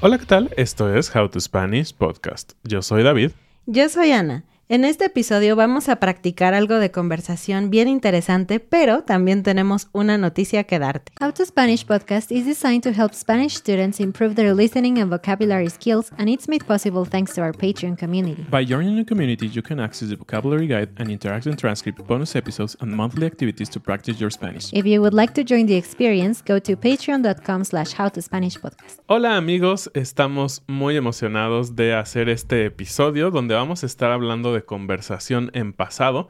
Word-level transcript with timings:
Hola, 0.00 0.16
¿qué 0.16 0.26
tal? 0.26 0.50
Esto 0.56 0.94
es 0.94 1.14
How 1.14 1.28
to 1.28 1.38
Spanish 1.38 1.92
Podcast. 1.92 2.52
Yo 2.62 2.80
soy 2.80 3.02
David. 3.02 3.32
Yo 3.66 3.88
soy 3.88 4.12
Ana. 4.12 4.44
En 4.70 4.84
este 4.84 5.06
episodio 5.06 5.56
vamos 5.56 5.88
a 5.88 5.96
practicar 5.96 6.52
algo 6.52 6.74
de 6.74 6.90
conversación 6.90 7.70
bien 7.70 7.88
interesante, 7.88 8.60
pero 8.60 9.02
también 9.02 9.42
tenemos 9.42 9.88
una 9.92 10.18
noticia 10.18 10.64
que 10.64 10.78
darte. 10.78 11.10
How 11.22 11.32
to 11.32 11.46
Spanish 11.46 11.86
podcast 11.86 12.30
is 12.30 12.44
designed 12.44 12.82
to 12.82 12.90
help 12.90 13.14
Spanish 13.14 13.54
students 13.54 13.98
improve 13.98 14.34
their 14.34 14.54
listening 14.54 14.98
and 14.98 15.10
vocabulary 15.10 15.70
skills, 15.70 16.12
and 16.18 16.28
it's 16.28 16.46
made 16.50 16.66
possible 16.66 17.06
thanks 17.08 17.32
to 17.32 17.40
our 17.40 17.54
Patreon 17.54 17.96
community. 17.96 18.44
By 18.50 18.66
joining 18.66 18.96
the 18.96 19.06
community, 19.06 19.46
you 19.46 19.62
can 19.62 19.80
access 19.80 20.10
the 20.10 20.16
vocabulary 20.16 20.66
guide 20.66 20.90
and 20.98 21.08
interactive 21.08 21.56
transcript, 21.56 22.06
bonus 22.06 22.36
episodes, 22.36 22.76
and 22.82 22.94
monthly 22.94 23.24
activities 23.24 23.70
to 23.70 23.80
practice 23.80 24.20
your 24.20 24.30
Spanish. 24.30 24.70
If 24.74 24.84
you 24.84 25.00
would 25.00 25.14
like 25.14 25.32
to 25.32 25.44
join 25.44 25.64
the 25.64 25.76
experience, 25.76 26.42
go 26.46 26.60
to 26.60 26.76
patreon.com 26.76 27.64
slash 27.64 27.94
howtospanishpodcast. 27.94 29.00
Hola 29.06 29.38
amigos, 29.38 29.90
estamos 29.94 30.62
muy 30.66 30.98
emocionados 30.98 31.74
de 31.74 31.94
hacer 31.94 32.28
este 32.28 32.66
episodio 32.66 33.30
donde 33.30 33.54
vamos 33.54 33.82
a 33.82 33.86
estar 33.86 34.10
hablando 34.10 34.52
de 34.52 34.57
conversación 34.62 35.50
en 35.54 35.72
pasado. 35.72 36.28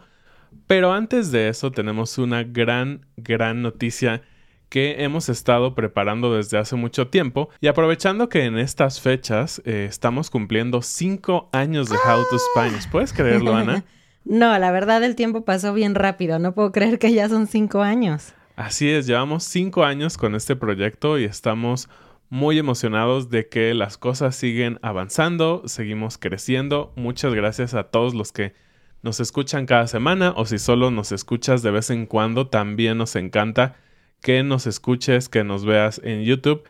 Pero 0.66 0.92
antes 0.92 1.30
de 1.30 1.48
eso 1.48 1.73
tenemos 1.73 2.18
una 2.18 2.42
gran, 2.42 3.06
gran 3.16 3.62
noticia 3.62 4.23
que 4.68 5.02
hemos 5.02 5.28
estado 5.28 5.74
preparando 5.74 6.34
desde 6.34 6.59
hace 6.59 6.77
mucho 6.77 7.09
tiempo 7.09 7.48
y 7.60 7.68
aprovechando 7.68 8.28
que 8.28 8.45
en 8.45 8.59
estas 8.59 9.01
fechas 9.01 9.62
eh, 9.64 9.87
estamos 9.88 10.30
cumpliendo 10.30 10.82
cinco 10.82 11.48
años 11.52 11.88
de 11.88 11.96
How 11.96 12.23
to 12.30 12.38
Spanish. 12.38 12.88
¿Puedes 12.90 13.12
creerlo, 13.12 13.54
Ana? 13.54 13.84
no, 14.24 14.59
la 14.59 14.71
verdad 14.71 15.02
el 15.02 15.16
tiempo 15.16 15.45
pasó 15.45 15.73
bien 15.73 15.95
rápido. 15.95 16.38
No 16.38 16.52
puedo 16.52 16.73
creer 16.73 16.99
que 16.99 17.12
ya 17.12 17.29
son 17.29 17.46
cinco 17.46 17.82
años. 17.82 18.34
Así 18.56 18.90
es, 18.90 19.06
llevamos 19.06 19.45
cinco 19.45 19.84
años 19.84 20.18
con 20.18 20.34
este 20.34 20.56
proyecto 20.56 21.18
y 21.18 21.24
estamos 21.24 21.88
muy 22.30 22.59
emocionados 22.59 23.30
de 23.30 23.48
que 23.48 23.74
las 23.74 23.96
cosas 23.96 24.37
siguen 24.37 24.79
avanzando, 24.82 25.62
seguimos 25.66 26.18
creciendo. 26.18 26.93
Muchas 26.96 27.34
gracias 27.34 27.74
a 27.74 27.84
todos 27.84 28.15
los 28.15 28.32
que 28.32 28.54
nos 29.02 29.21
escuchan 29.21 29.66
cada 29.66 29.87
semana 29.87 30.34
o 30.37 30.45
si 30.45 30.59
solo 30.59 30.90
nos 30.90 31.12
escuchas 31.12 31.62
de 31.62 31.71
vez 31.71 31.90
en 31.90 32.06
cuando, 32.06 32.49
también 32.49 32.99
nos 32.99 33.16
encanta 33.16 33.76
que 34.21 34.43
nos 34.43 34.66
escuches, 34.66 35.29
que 35.29 35.45
nos 35.45 35.65
veas 35.65 36.01
en 36.04 36.24
YouTube. 36.24 36.65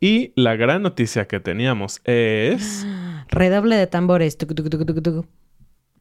Y 0.00 0.32
la 0.36 0.56
gran 0.56 0.82
noticia 0.82 1.26
que 1.26 1.40
teníamos 1.40 2.00
es... 2.04 2.86
Redoble 3.28 3.76
de 3.76 3.86
tambores. 3.86 4.36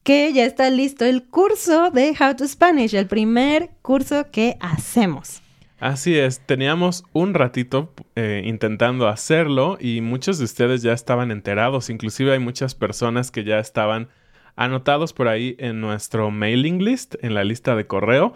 que 0.03 0.33
ya 0.33 0.45
está 0.45 0.69
listo 0.69 1.05
el 1.05 1.23
curso 1.23 1.89
de 1.89 2.13
How 2.19 2.35
to 2.35 2.47
Spanish, 2.47 2.93
el 2.93 3.07
primer 3.07 3.69
curso 3.81 4.29
que 4.31 4.57
hacemos. 4.59 5.41
Así 5.83 6.17
es, 6.17 6.39
teníamos 6.39 7.03
un 7.11 7.33
ratito 7.33 7.91
eh, 8.15 8.41
intentando 8.45 9.09
hacerlo 9.09 9.77
y 9.81 9.99
muchos 9.99 10.37
de 10.37 10.45
ustedes 10.45 10.81
ya 10.81 10.93
estaban 10.93 11.29
enterados, 11.29 11.89
inclusive 11.89 12.31
hay 12.31 12.39
muchas 12.39 12.73
personas 12.73 13.31
que 13.31 13.43
ya 13.43 13.59
estaban 13.59 14.07
anotados 14.55 15.11
por 15.11 15.27
ahí 15.27 15.57
en 15.59 15.81
nuestro 15.81 16.31
mailing 16.31 16.81
list, 16.81 17.15
en 17.21 17.33
la 17.33 17.43
lista 17.43 17.75
de 17.75 17.85
correo. 17.85 18.31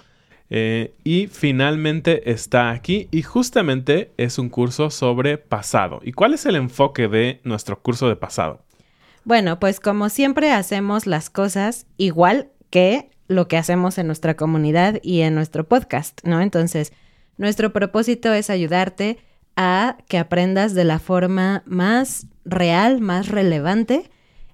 Eh, 0.50 0.94
y 1.06 1.28
finalmente 1.28 2.32
está 2.32 2.72
aquí 2.72 3.08
y 3.12 3.22
justamente 3.22 4.12
es 4.18 4.40
un 4.40 4.50
curso 4.50 4.90
sobre 4.90 5.38
pasado. 5.38 6.02
¿Y 6.04 6.12
cuál 6.12 6.34
es 6.34 6.46
el 6.46 6.58
enfoque 6.58 7.08
de 7.08 7.40
nuestro 7.46 7.80
curso 7.82 8.10
de 8.10 8.18
pasado? 8.18 8.60
Bueno, 9.24 9.58
pues 9.58 9.80
como 9.80 10.10
siempre 10.10 10.52
hacemos 10.52 11.08
las 11.08 11.30
cosas 11.30 11.86
igual 11.96 12.50
que 12.70 13.10
lo 13.30 13.48
que 13.48 13.56
hacemos 13.56 13.98
en 13.98 14.08
nuestra 14.08 14.36
comunidad 14.36 15.00
y 15.02 15.22
en 15.22 15.34
nuestro 15.34 15.66
podcast, 15.66 16.20
¿no? 16.26 16.42
Entonces, 16.42 16.92
nuestro 17.38 17.74
propósito 17.74 18.34
es 18.34 18.50
ayudarte 18.50 19.18
a 19.56 19.98
que 20.08 20.18
aprendas 20.18 20.74
de 20.74 20.84
la 20.84 21.00
forma 21.00 21.64
más 21.66 22.28
real, 22.46 23.02
más 23.02 23.28
relevante, 23.28 24.10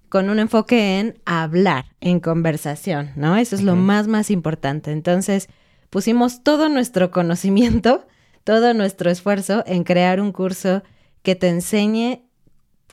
con 0.10 0.30
un 0.30 0.40
enfoque 0.40 1.00
en 1.00 1.20
hablar, 1.26 1.86
en 2.00 2.20
conversación, 2.20 3.12
¿no? 3.16 3.36
Eso 3.36 3.56
es 3.56 3.64
lo 3.64 3.76
más, 3.76 4.08
más 4.08 4.30
importante. 4.30 4.92
Entonces, 4.92 5.50
pusimos 5.90 6.44
todo 6.44 6.70
nuestro 6.70 7.10
conocimiento, 7.10 8.06
todo 8.44 8.74
nuestro 8.74 9.10
esfuerzo 9.10 9.64
en 9.66 9.84
crear 9.84 10.22
un 10.22 10.32
curso 10.32 10.84
que 11.24 11.36
te 11.36 11.50
enseñe 11.50 12.22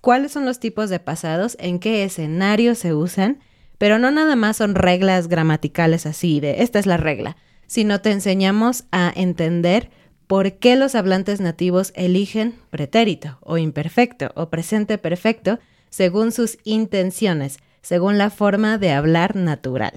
cuáles 0.00 0.32
son 0.32 0.46
los 0.46 0.60
tipos 0.60 0.88
de 0.88 0.98
pasados, 0.98 1.56
en 1.60 1.78
qué 1.78 2.04
escenarios 2.04 2.78
se 2.78 2.94
usan, 2.94 3.40
pero 3.76 3.98
no 3.98 4.10
nada 4.10 4.34
más 4.34 4.56
son 4.56 4.74
reglas 4.74 5.28
gramaticales 5.28 6.06
así 6.06 6.40
de 6.40 6.62
esta 6.62 6.78
es 6.78 6.86
la 6.86 6.96
regla, 6.96 7.36
sino 7.70 8.00
te 8.00 8.10
enseñamos 8.10 8.82
a 8.90 9.12
entender 9.14 9.90
por 10.26 10.54
qué 10.54 10.74
los 10.74 10.96
hablantes 10.96 11.40
nativos 11.40 11.92
eligen 11.94 12.56
pretérito 12.68 13.38
o 13.42 13.58
imperfecto 13.58 14.32
o 14.34 14.50
presente 14.50 14.98
perfecto 14.98 15.60
según 15.88 16.32
sus 16.32 16.58
intenciones, 16.64 17.60
según 17.80 18.18
la 18.18 18.30
forma 18.30 18.76
de 18.76 18.90
hablar 18.90 19.36
natural. 19.36 19.92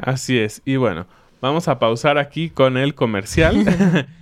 Así 0.00 0.40
es. 0.40 0.60
Y 0.64 0.74
bueno, 0.74 1.06
vamos 1.40 1.68
a 1.68 1.78
pausar 1.78 2.18
aquí 2.18 2.50
con 2.50 2.76
el 2.76 2.96
comercial. 2.96 3.64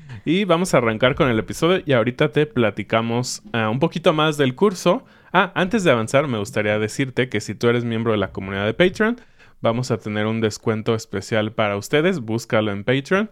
y 0.26 0.44
vamos 0.44 0.74
a 0.74 0.76
arrancar 0.76 1.14
con 1.14 1.30
el 1.30 1.38
episodio 1.38 1.82
y 1.86 1.94
ahorita 1.94 2.30
te 2.30 2.44
platicamos 2.44 3.42
ah, 3.54 3.70
un 3.70 3.78
poquito 3.78 4.12
más 4.12 4.36
del 4.36 4.54
curso. 4.54 5.02
Ah, 5.32 5.50
antes 5.54 5.82
de 5.82 5.92
avanzar 5.92 6.28
me 6.28 6.36
gustaría 6.36 6.78
decirte 6.78 7.30
que 7.30 7.40
si 7.40 7.54
tú 7.54 7.68
eres 7.68 7.86
miembro 7.86 8.12
de 8.12 8.18
la 8.18 8.32
comunidad 8.32 8.66
de 8.66 8.74
Patreon, 8.74 9.18
vamos 9.60 9.90
a 9.90 9.98
tener 9.98 10.26
un 10.26 10.40
descuento 10.40 10.94
especial 10.94 11.52
para 11.52 11.76
ustedes. 11.76 12.20
Búscalo 12.20 12.72
en 12.72 12.84
Patreon. 12.84 13.30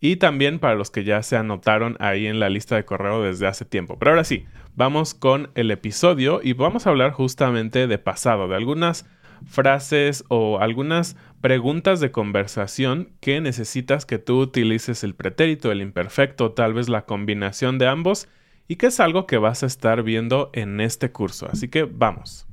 Y 0.00 0.16
también 0.16 0.58
para 0.58 0.74
los 0.74 0.90
que 0.90 1.04
ya 1.04 1.22
se 1.22 1.36
anotaron 1.36 1.96
ahí 1.98 2.26
en 2.26 2.38
la 2.38 2.50
lista 2.50 2.76
de 2.76 2.84
correo 2.84 3.22
desde 3.22 3.46
hace 3.46 3.64
tiempo. 3.64 3.98
Pero 3.98 4.10
ahora 4.10 4.24
sí, 4.24 4.44
vamos 4.74 5.14
con 5.14 5.50
el 5.54 5.70
episodio 5.70 6.40
y 6.42 6.52
vamos 6.52 6.86
a 6.86 6.90
hablar 6.90 7.12
justamente 7.12 7.86
de 7.86 7.98
pasado, 7.98 8.48
de 8.48 8.56
algunas 8.56 9.06
frases 9.46 10.24
o 10.28 10.58
algunas 10.60 11.16
preguntas 11.40 12.00
de 12.00 12.10
conversación 12.10 13.12
que 13.20 13.40
necesitas 13.40 14.06
que 14.06 14.18
tú 14.18 14.40
utilices 14.40 15.04
el 15.04 15.14
pretérito, 15.14 15.70
el 15.72 15.80
imperfecto, 15.80 16.52
tal 16.52 16.74
vez 16.74 16.88
la 16.88 17.06
combinación 17.06 17.78
de 17.78 17.86
ambos 17.86 18.28
y 18.68 18.76
que 18.76 18.86
es 18.86 19.00
algo 19.00 19.26
que 19.26 19.38
vas 19.38 19.62
a 19.62 19.66
estar 19.66 20.02
viendo 20.02 20.50
en 20.52 20.80
este 20.80 21.12
curso. 21.12 21.48
Así 21.50 21.68
que 21.68 21.84
vamos. 21.84 22.46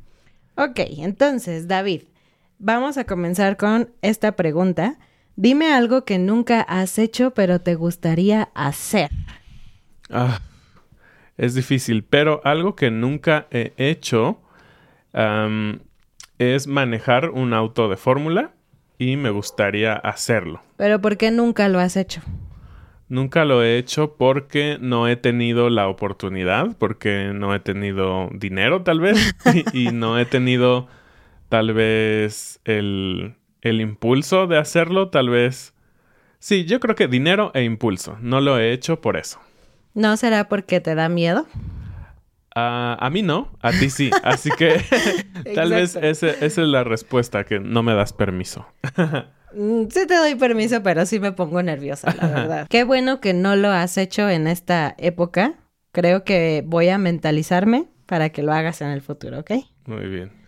Ok, 0.56 0.80
entonces, 0.98 1.68
David, 1.68 2.04
Vamos 2.64 3.00
a 3.00 3.06
comenzar 3.06 3.58
con 3.58 3.90
esta 4.04 4.34
pregunta. 4.34 5.00
Dime 5.36 5.74
algo 5.74 6.06
que 6.06 6.20
nunca 6.20 6.62
has 6.62 7.00
hecho 7.00 7.32
pero 7.32 7.60
te 7.60 7.74
gustaría 7.74 8.50
hacer. 8.54 9.10
Ah, 10.12 10.42
es 11.38 11.56
difícil, 11.56 12.04
pero 12.04 12.40
algo 12.44 12.76
que 12.76 12.92
nunca 12.92 13.48
he 13.50 13.74
hecho 13.78 14.42
es 16.38 16.68
manejar 16.68 17.32
un 17.32 17.56
auto 17.56 17.90
de 17.90 17.98
fórmula 17.98 18.52
y 19.00 19.16
me 19.16 19.32
gustaría 19.32 19.94
hacerlo. 19.94 20.62
¿Pero 20.78 21.02
por 21.02 21.18
qué 21.18 21.32
nunca 21.32 21.68
lo 21.68 21.80
has 21.80 21.98
hecho? 21.98 22.22
Nunca 23.10 23.44
lo 23.44 23.64
he 23.64 23.80
hecho 23.80 24.18
porque 24.18 24.78
no 24.80 25.08
he 25.08 25.16
tenido 25.16 25.72
la 25.72 25.88
oportunidad, 25.88 26.78
porque 26.78 27.32
no 27.34 27.56
he 27.56 27.60
tenido 27.60 28.30
dinero 28.32 28.84
tal 28.84 29.00
vez 29.00 29.36
y 29.74 29.92
no 29.92 30.20
he 30.20 30.26
tenido 30.26 30.88
tal 31.52 31.74
vez 31.74 32.62
el, 32.64 33.36
el 33.62 33.82
impulso 33.82 34.48
de 34.48 34.58
hacerlo, 34.58 35.10
tal 35.10 35.30
vez... 35.30 35.74
Sí, 36.40 36.64
yo 36.64 36.80
creo 36.80 36.96
que 36.96 37.10
dinero 37.10 37.52
e 37.54 37.64
impulso. 37.64 38.18
No 38.22 38.40
lo 38.40 38.58
he 38.58 38.72
hecho 38.72 39.02
por 39.02 39.18
eso. 39.18 39.38
¿No 39.94 40.16
será 40.16 40.48
porque 40.48 40.80
te 40.80 40.96
da 40.96 41.10
miedo? 41.10 41.46
Ah, 42.56 42.98
a 43.02 43.10
mí 43.10 43.22
no, 43.22 43.52
a 43.62 43.72
ti 43.72 43.90
sí. 43.90 44.12
Así 44.24 44.50
que 44.58 44.82
tal 45.54 45.72
vez 45.72 45.98
esa 45.98 46.30
es 46.30 46.58
la 46.58 46.86
respuesta, 46.86 47.44
que 47.44 47.60
no 47.60 47.84
me 47.84 47.94
das 47.94 48.14
permiso. 48.14 48.66
Mm, 49.54 49.90
sí 49.90 50.08
te 50.08 50.16
doy 50.16 50.36
permiso, 50.36 50.82
pero 50.82 51.06
sí 51.06 51.20
me 51.20 51.34
pongo 51.34 51.62
nerviosa, 51.62 52.16
la 52.16 52.26
verdad. 52.26 52.68
Qué 52.70 52.86
bueno 52.86 53.20
que 53.20 53.34
no 53.34 53.58
lo 53.58 53.68
has 53.68 53.98
hecho 53.98 54.30
en 54.30 54.48
esta 54.48 54.96
época. 54.98 55.56
Creo 55.92 56.24
que 56.24 56.64
voy 56.66 56.88
a 56.88 56.98
mentalizarme 56.98 57.90
para 58.06 58.30
que 58.30 58.44
lo 58.44 58.54
hagas 58.54 58.80
en 58.80 58.92
el 58.92 59.02
futuro, 59.02 59.40
¿ok? 59.40 59.52
Muy 59.88 60.08
bien. 60.08 60.41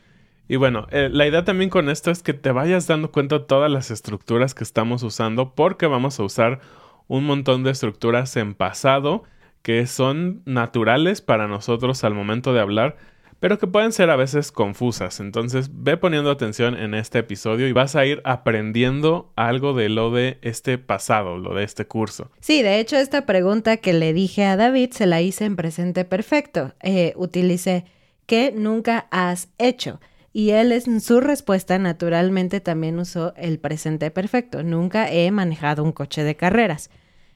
Y 0.47 0.57
bueno, 0.57 0.87
eh, 0.91 1.09
la 1.11 1.25
idea 1.25 1.43
también 1.45 1.69
con 1.69 1.89
esto 1.89 2.11
es 2.11 2.21
que 2.21 2.33
te 2.33 2.51
vayas 2.51 2.87
dando 2.87 3.11
cuenta 3.11 3.39
de 3.39 3.45
todas 3.45 3.71
las 3.71 3.91
estructuras 3.91 4.53
que 4.53 4.63
estamos 4.63 5.03
usando 5.03 5.55
porque 5.55 5.87
vamos 5.87 6.19
a 6.19 6.23
usar 6.23 6.59
un 7.07 7.25
montón 7.25 7.63
de 7.63 7.71
estructuras 7.71 8.35
en 8.35 8.53
pasado 8.53 9.23
que 9.61 9.87
son 9.87 10.41
naturales 10.45 11.21
para 11.21 11.47
nosotros 11.47 12.03
al 12.03 12.13
momento 12.13 12.53
de 12.53 12.59
hablar, 12.59 12.97
pero 13.39 13.57
que 13.57 13.67
pueden 13.67 13.93
ser 13.93 14.09
a 14.09 14.17
veces 14.17 14.51
confusas. 14.51 15.21
Entonces 15.21 15.69
ve 15.73 15.95
poniendo 15.95 16.29
atención 16.29 16.77
en 16.77 16.93
este 16.93 17.19
episodio 17.19 17.67
y 17.67 17.71
vas 17.71 17.95
a 17.95 18.05
ir 18.05 18.21
aprendiendo 18.25 19.31
algo 19.37 19.73
de 19.73 19.87
lo 19.87 20.11
de 20.11 20.37
este 20.41 20.77
pasado, 20.77 21.37
lo 21.37 21.55
de 21.55 21.63
este 21.63 21.85
curso. 21.85 22.29
Sí, 22.41 22.61
de 22.61 22.79
hecho 22.79 22.97
esta 22.97 23.25
pregunta 23.25 23.77
que 23.77 23.93
le 23.93 24.11
dije 24.11 24.45
a 24.45 24.57
David 24.57 24.91
se 24.91 25.05
la 25.05 25.21
hice 25.21 25.45
en 25.45 25.55
presente 25.55 26.03
perfecto. 26.03 26.73
Eh, 26.81 27.13
utilicé 27.15 27.85
que 28.25 28.51
nunca 28.51 29.07
has 29.11 29.49
hecho. 29.57 29.99
Y 30.33 30.49
él 30.49 30.71
en 30.71 30.99
su 30.99 31.21
respuesta 31.21 31.77
naturalmente 31.77 32.59
también 32.59 32.97
usó 32.97 33.33
el 33.37 33.59
presente 33.59 34.09
perfecto. 34.09 34.63
Nunca 34.63 35.09
he 35.11 35.29
manejado 35.29 35.83
un 35.83 35.91
coche 35.91 36.23
de 36.23 36.35
carreras. 36.35 36.89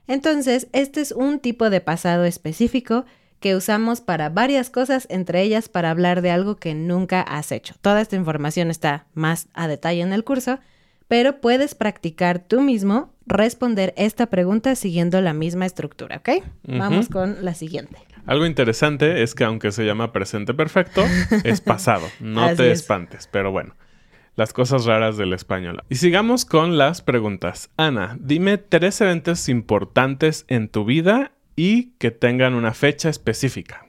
Entonces, 0.08 0.68
este 0.74 1.02
es 1.02 1.12
un 1.12 1.40
tipo 1.40 1.70
de 1.70 1.80
pasado 1.80 2.26
específico 2.26 3.06
que 3.40 3.56
usamos 3.56 4.02
para 4.02 4.30
varias 4.30 4.72
cosas, 4.72 5.06
entre 5.12 5.44
ellas 5.44 5.70
para 5.70 5.92
hablar 5.92 6.24
de 6.24 6.32
algo 6.32 6.56
que 6.56 6.74
nunca 6.74 7.22
has 7.22 7.52
hecho. 7.52 7.76
Toda 7.82 8.02
esta 8.02 8.16
información 8.16 8.72
está 8.72 9.06
más 9.14 9.48
a 9.54 9.68
detalle 9.68 10.02
en 10.02 10.12
el 10.12 10.24
curso, 10.24 10.60
pero 11.08 11.40
puedes 11.40 11.76
practicar 11.76 12.40
tú 12.40 12.62
mismo 12.62 13.14
responder 13.28 13.94
esta 13.98 14.28
pregunta 14.28 14.76
siguiendo 14.76 15.22
la 15.22 15.34
misma 15.34 15.66
estructura, 15.66 16.18
¿ok? 16.18 16.44
Vamos 16.64 17.10
con 17.10 17.44
la 17.44 17.54
siguiente. 17.54 17.98
Algo 18.26 18.46
interesante 18.46 19.24
es 19.24 19.36
que 19.36 19.46
aunque 19.46 19.72
se 19.72 19.86
llama 19.86 20.12
presente 20.12 20.54
perfecto, 20.54 21.04
es 21.44 21.62
pasado. 21.62 22.08
No 22.20 22.54
te 22.56 22.72
espantes, 22.72 23.30
pero 23.32 23.52
bueno. 23.52 23.76
Las 24.36 24.54
cosas 24.54 24.86
raras 24.86 25.18
del 25.18 25.34
español. 25.34 25.84
Y 25.90 25.96
sigamos 25.96 26.46
con 26.46 26.78
las 26.78 27.02
preguntas. 27.02 27.72
Ana, 27.76 28.18
dime 28.20 28.58
tres 28.58 29.02
eventos 29.02 29.50
importantes 29.50 30.46
en 30.48 30.70
tu 30.70 30.86
vida 30.86 31.32
y 31.56 31.94
que 31.98 32.12
tengan 32.12 32.54
una 32.54 32.74
fecha 32.74 33.10
específica. 33.10 33.88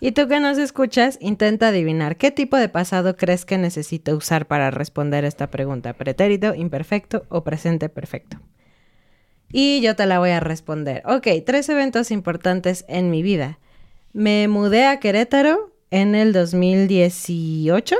Y 0.00 0.12
tú 0.12 0.26
que 0.26 0.40
nos 0.40 0.56
escuchas, 0.56 1.18
intenta 1.20 1.68
adivinar 1.68 2.16
qué 2.16 2.30
tipo 2.30 2.56
de 2.56 2.70
pasado 2.70 3.16
crees 3.16 3.44
que 3.44 3.58
necesito 3.58 4.16
usar 4.16 4.46
para 4.46 4.70
responder 4.70 5.26
esta 5.26 5.50
pregunta, 5.50 5.92
pretérito, 5.92 6.54
imperfecto 6.54 7.26
o 7.28 7.44
presente 7.44 7.90
perfecto. 7.90 8.38
Y 9.52 9.80
yo 9.80 9.96
te 9.96 10.06
la 10.06 10.18
voy 10.18 10.30
a 10.30 10.40
responder. 10.40 11.02
Ok, 11.04 11.26
tres 11.44 11.68
eventos 11.68 12.10
importantes 12.10 12.84
en 12.88 13.10
mi 13.10 13.22
vida. 13.22 13.58
Me 14.12 14.48
mudé 14.48 14.86
a 14.86 15.00
Querétaro 15.00 15.72
en 15.90 16.14
el 16.14 16.32
2018. 16.32 17.96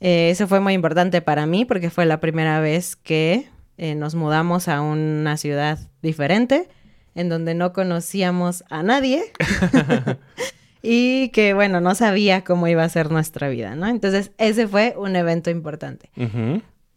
Eh, 0.00 0.30
eso 0.30 0.46
fue 0.46 0.60
muy 0.60 0.74
importante 0.74 1.22
para 1.22 1.46
mí 1.46 1.64
porque 1.64 1.90
fue 1.90 2.04
la 2.04 2.20
primera 2.20 2.60
vez 2.60 2.96
que 2.96 3.48
eh, 3.78 3.94
nos 3.94 4.14
mudamos 4.14 4.68
a 4.68 4.82
una 4.82 5.36
ciudad 5.36 5.78
diferente 6.02 6.68
en 7.14 7.30
donde 7.30 7.54
no 7.54 7.72
conocíamos 7.72 8.64
a 8.68 8.82
nadie 8.82 9.24
y 10.82 11.30
que, 11.30 11.54
bueno, 11.54 11.80
no 11.80 11.94
sabía 11.94 12.44
cómo 12.44 12.68
iba 12.68 12.84
a 12.84 12.88
ser 12.88 13.10
nuestra 13.10 13.48
vida, 13.48 13.74
¿no? 13.74 13.86
Entonces, 13.86 14.32
ese 14.36 14.68
fue 14.68 14.94
un 14.98 15.16
evento 15.16 15.50
importante. 15.50 16.10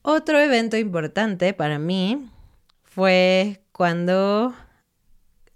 Otro 0.02 0.40
evento 0.40 0.78
importante 0.78 1.54
para 1.54 1.80
mí 1.80 2.30
fue 3.00 3.62
cuando 3.72 4.54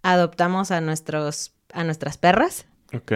adoptamos 0.02 0.72
a, 0.72 0.80
nuestros, 0.80 1.54
a 1.74 1.84
nuestras 1.84 2.18
perras. 2.18 2.68
Ok. 2.94 3.12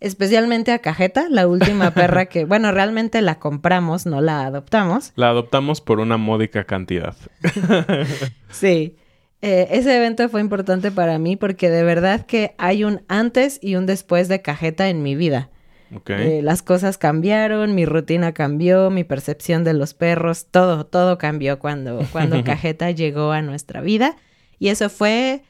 Especialmente 0.00 0.72
a 0.72 0.78
Cajeta, 0.78 1.26
la 1.28 1.46
última 1.46 1.90
perra 1.90 2.24
que, 2.24 2.44
bueno, 2.46 2.72
realmente 2.72 3.20
la 3.20 3.38
compramos, 3.38 4.06
no 4.06 4.22
la 4.22 4.46
adoptamos. 4.46 5.12
La 5.16 5.28
adoptamos 5.28 5.82
por 5.82 6.00
una 6.00 6.16
módica 6.16 6.64
cantidad. 6.64 7.14
sí. 8.50 8.96
Eh, 9.42 9.68
ese 9.70 9.94
evento 9.94 10.26
fue 10.30 10.40
importante 10.40 10.90
para 10.90 11.18
mí 11.18 11.36
porque 11.36 11.68
de 11.68 11.82
verdad 11.82 12.24
que 12.24 12.54
hay 12.56 12.82
un 12.82 13.02
antes 13.08 13.58
y 13.60 13.74
un 13.74 13.84
después 13.84 14.28
de 14.28 14.40
cajeta 14.40 14.88
en 14.88 15.02
mi 15.02 15.16
vida. 15.16 15.50
Okay. 15.94 16.38
Eh, 16.38 16.42
las 16.42 16.62
cosas 16.62 16.98
cambiaron, 16.98 17.74
mi 17.74 17.84
rutina 17.84 18.32
cambió, 18.32 18.90
mi 18.90 19.04
percepción 19.04 19.64
de 19.64 19.74
los 19.74 19.94
perros, 19.94 20.46
todo, 20.50 20.84
todo 20.86 21.18
cambió 21.18 21.58
cuando, 21.58 22.04
cuando 22.12 22.42
Cajeta 22.44 22.90
llegó 22.90 23.32
a 23.32 23.42
nuestra 23.42 23.80
vida. 23.80 24.16
Y 24.58 24.68
eso 24.68 24.88
fue, 24.88 25.42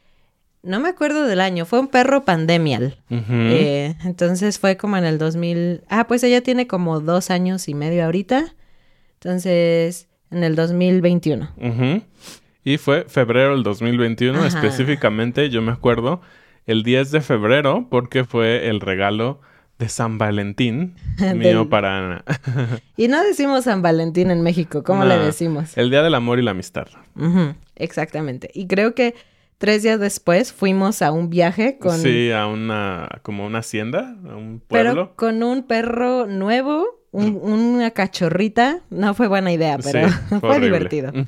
no 0.63 0.81
me 0.81 0.89
acuerdo 0.89 1.27
del 1.27 1.41
año, 1.41 1.65
fue 1.65 1.81
un 1.81 1.89
perro 1.89 2.25
pandemial. 2.25 2.99
Eh, 3.09 3.95
entonces 4.05 4.59
fue 4.59 4.77
como 4.77 4.97
en 4.97 5.05
el 5.05 5.19
2000, 5.19 5.85
ah, 5.89 6.07
pues 6.07 6.23
ella 6.25 6.43
tiene 6.43 6.67
como 6.67 7.01
dos 7.01 7.31
años 7.31 7.69
y 7.69 7.75
medio 7.75 8.05
ahorita. 8.05 8.55
Entonces, 9.15 10.09
en 10.31 10.45
el 10.45 10.55
2021. 10.55 11.51
Y 12.65 12.79
fue 12.79 13.05
febrero 13.09 13.55
del 13.55 13.63
2021, 13.63 14.45
específicamente, 14.45 15.51
yo 15.51 15.63
me 15.63 15.73
acuerdo, 15.73 16.21
el 16.67 16.83
10 16.83 17.13
de 17.13 17.21
febrero, 17.21 17.87
porque 17.89 18.25
fue 18.25 18.69
el 18.69 18.81
regalo 18.81 19.41
de 19.79 19.89
San 19.89 20.19
Valentín 20.19 20.95
mío 21.35 21.69
para 21.69 21.99
Ana. 21.99 22.25
y 22.97 23.09
no 23.09 23.23
decimos 23.23 23.65
San 23.65 23.83
Valentín 23.83 24.31
en 24.31 24.43
México, 24.43 24.83
¿cómo 24.83 25.05
le 25.05 25.19
decimos? 25.19 25.77
El 25.77 25.91
Día 25.91 26.03
del 26.03 26.15
Amor 26.15 26.39
y 26.39 26.43
la 26.43 26.53
Amistad. 26.53 26.87
Exactamente. 27.77 28.51
Y 28.55 28.67
creo 28.67 28.95
que 28.95 29.15
tres 29.59 29.83
días 29.83 30.01
después 30.01 30.53
fuimos 30.53 31.03
a 31.03 31.13
un 31.13 31.31
viaje 31.31 31.79
con... 31.79 31.99
Sí, 31.99 32.31
a 32.33 32.47
una, 32.47 33.21
como 33.23 33.47
una 33.47 33.59
hacienda, 33.59 34.17
a 34.29 34.37
un 34.37 34.61
pueblo. 34.61 34.93
Pero 34.93 35.17
con 35.17 35.43
un 35.43 35.63
perro 35.65 36.27
nuevo, 36.27 36.87
una 37.13 37.91
cachorrita. 37.91 38.81
No 38.91 39.15
fue 39.15 39.29
buena 39.29 39.53
idea, 39.53 39.79
pero 39.79 40.09
fue 40.41 40.61
divertido. 40.61 41.13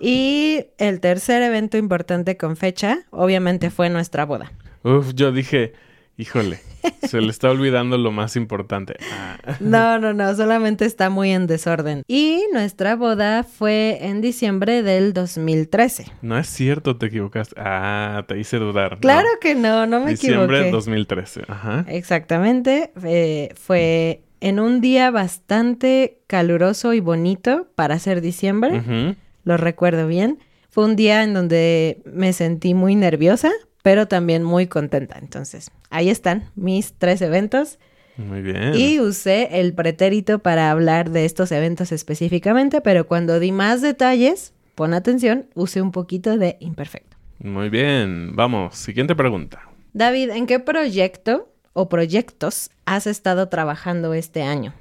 Y 0.00 0.66
el 0.76 1.00
tercer 1.00 1.40
evento 1.42 1.78
importante 1.78 2.36
con 2.36 2.56
fecha, 2.56 3.06
obviamente, 3.10 3.70
fue 3.70 3.88
nuestra 3.88 4.26
boda. 4.26 4.52
Uf, 4.82 5.14
yo 5.14 5.32
dije, 5.32 5.72
híjole, 6.16 6.60
se 7.02 7.20
le 7.20 7.30
está 7.30 7.50
olvidando 7.50 7.98
lo 7.98 8.12
más 8.12 8.36
importante. 8.36 8.96
Ah. 9.12 9.56
No, 9.60 9.98
no, 9.98 10.12
no, 10.12 10.34
solamente 10.34 10.84
está 10.84 11.10
muy 11.10 11.30
en 11.30 11.46
desorden. 11.46 12.02
Y 12.06 12.42
nuestra 12.52 12.96
boda 12.96 13.44
fue 13.44 13.98
en 14.02 14.20
diciembre 14.20 14.82
del 14.82 15.12
2013. 15.12 16.06
No 16.22 16.38
es 16.38 16.46
cierto, 16.46 16.96
te 16.96 17.06
equivocaste. 17.06 17.54
Ah, 17.58 18.24
te 18.26 18.38
hice 18.38 18.58
dudar. 18.58 18.98
Claro 19.00 19.28
que 19.40 19.54
no, 19.54 19.86
no 19.86 20.00
me 20.00 20.12
diciembre 20.12 20.44
equivoqué. 20.44 20.52
Diciembre 20.52 20.70
2013, 20.70 21.42
ajá. 21.48 21.84
Exactamente, 21.88 22.92
eh, 23.04 23.54
fue 23.54 24.22
en 24.40 24.60
un 24.60 24.80
día 24.80 25.10
bastante 25.10 26.20
caluroso 26.26 26.92
y 26.92 27.00
bonito 27.00 27.68
para 27.74 27.98
ser 27.98 28.20
diciembre. 28.20 29.16
Lo 29.44 29.56
recuerdo 29.56 30.06
bien. 30.06 30.38
Fue 30.68 30.84
un 30.84 30.96
día 30.96 31.22
en 31.22 31.34
donde 31.34 32.02
me 32.04 32.32
sentí 32.32 32.74
muy 32.74 32.96
nerviosa, 32.96 33.52
pero 33.84 34.08
también 34.08 34.42
muy 34.42 34.66
contenta. 34.66 35.18
Entonces, 35.18 35.70
ahí 35.90 36.08
están 36.08 36.48
mis 36.56 36.94
tres 36.94 37.20
eventos. 37.20 37.78
Muy 38.16 38.40
bien. 38.40 38.72
Y 38.74 38.98
usé 38.98 39.60
el 39.60 39.74
pretérito 39.74 40.38
para 40.38 40.70
hablar 40.70 41.10
de 41.10 41.26
estos 41.26 41.52
eventos 41.52 41.92
específicamente, 41.92 42.80
pero 42.80 43.06
cuando 43.06 43.38
di 43.38 43.52
más 43.52 43.82
detalles, 43.82 44.54
pon 44.74 44.94
atención, 44.94 45.48
usé 45.54 45.82
un 45.82 45.92
poquito 45.92 46.38
de 46.38 46.56
imperfecto. 46.60 47.18
Muy 47.40 47.68
bien, 47.68 48.34
vamos, 48.34 48.74
siguiente 48.74 49.14
pregunta. 49.14 49.68
David, 49.92 50.30
¿en 50.30 50.46
qué 50.46 50.60
proyecto 50.60 51.52
o 51.74 51.90
proyectos 51.90 52.70
has 52.86 53.06
estado 53.06 53.50
trabajando 53.50 54.14
este 54.14 54.44
año? 54.44 54.72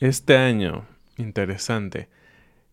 Este 0.00 0.36
año, 0.36 0.88
interesante. 1.18 2.08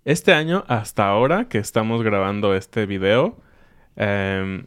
Este 0.06 0.34
año, 0.34 0.64
hasta 0.68 1.08
ahora 1.08 1.46
que 1.50 1.60
estamos 1.60 2.02
grabando 2.02 2.56
este 2.56 2.88
video, 2.88 3.38
em, 3.96 4.66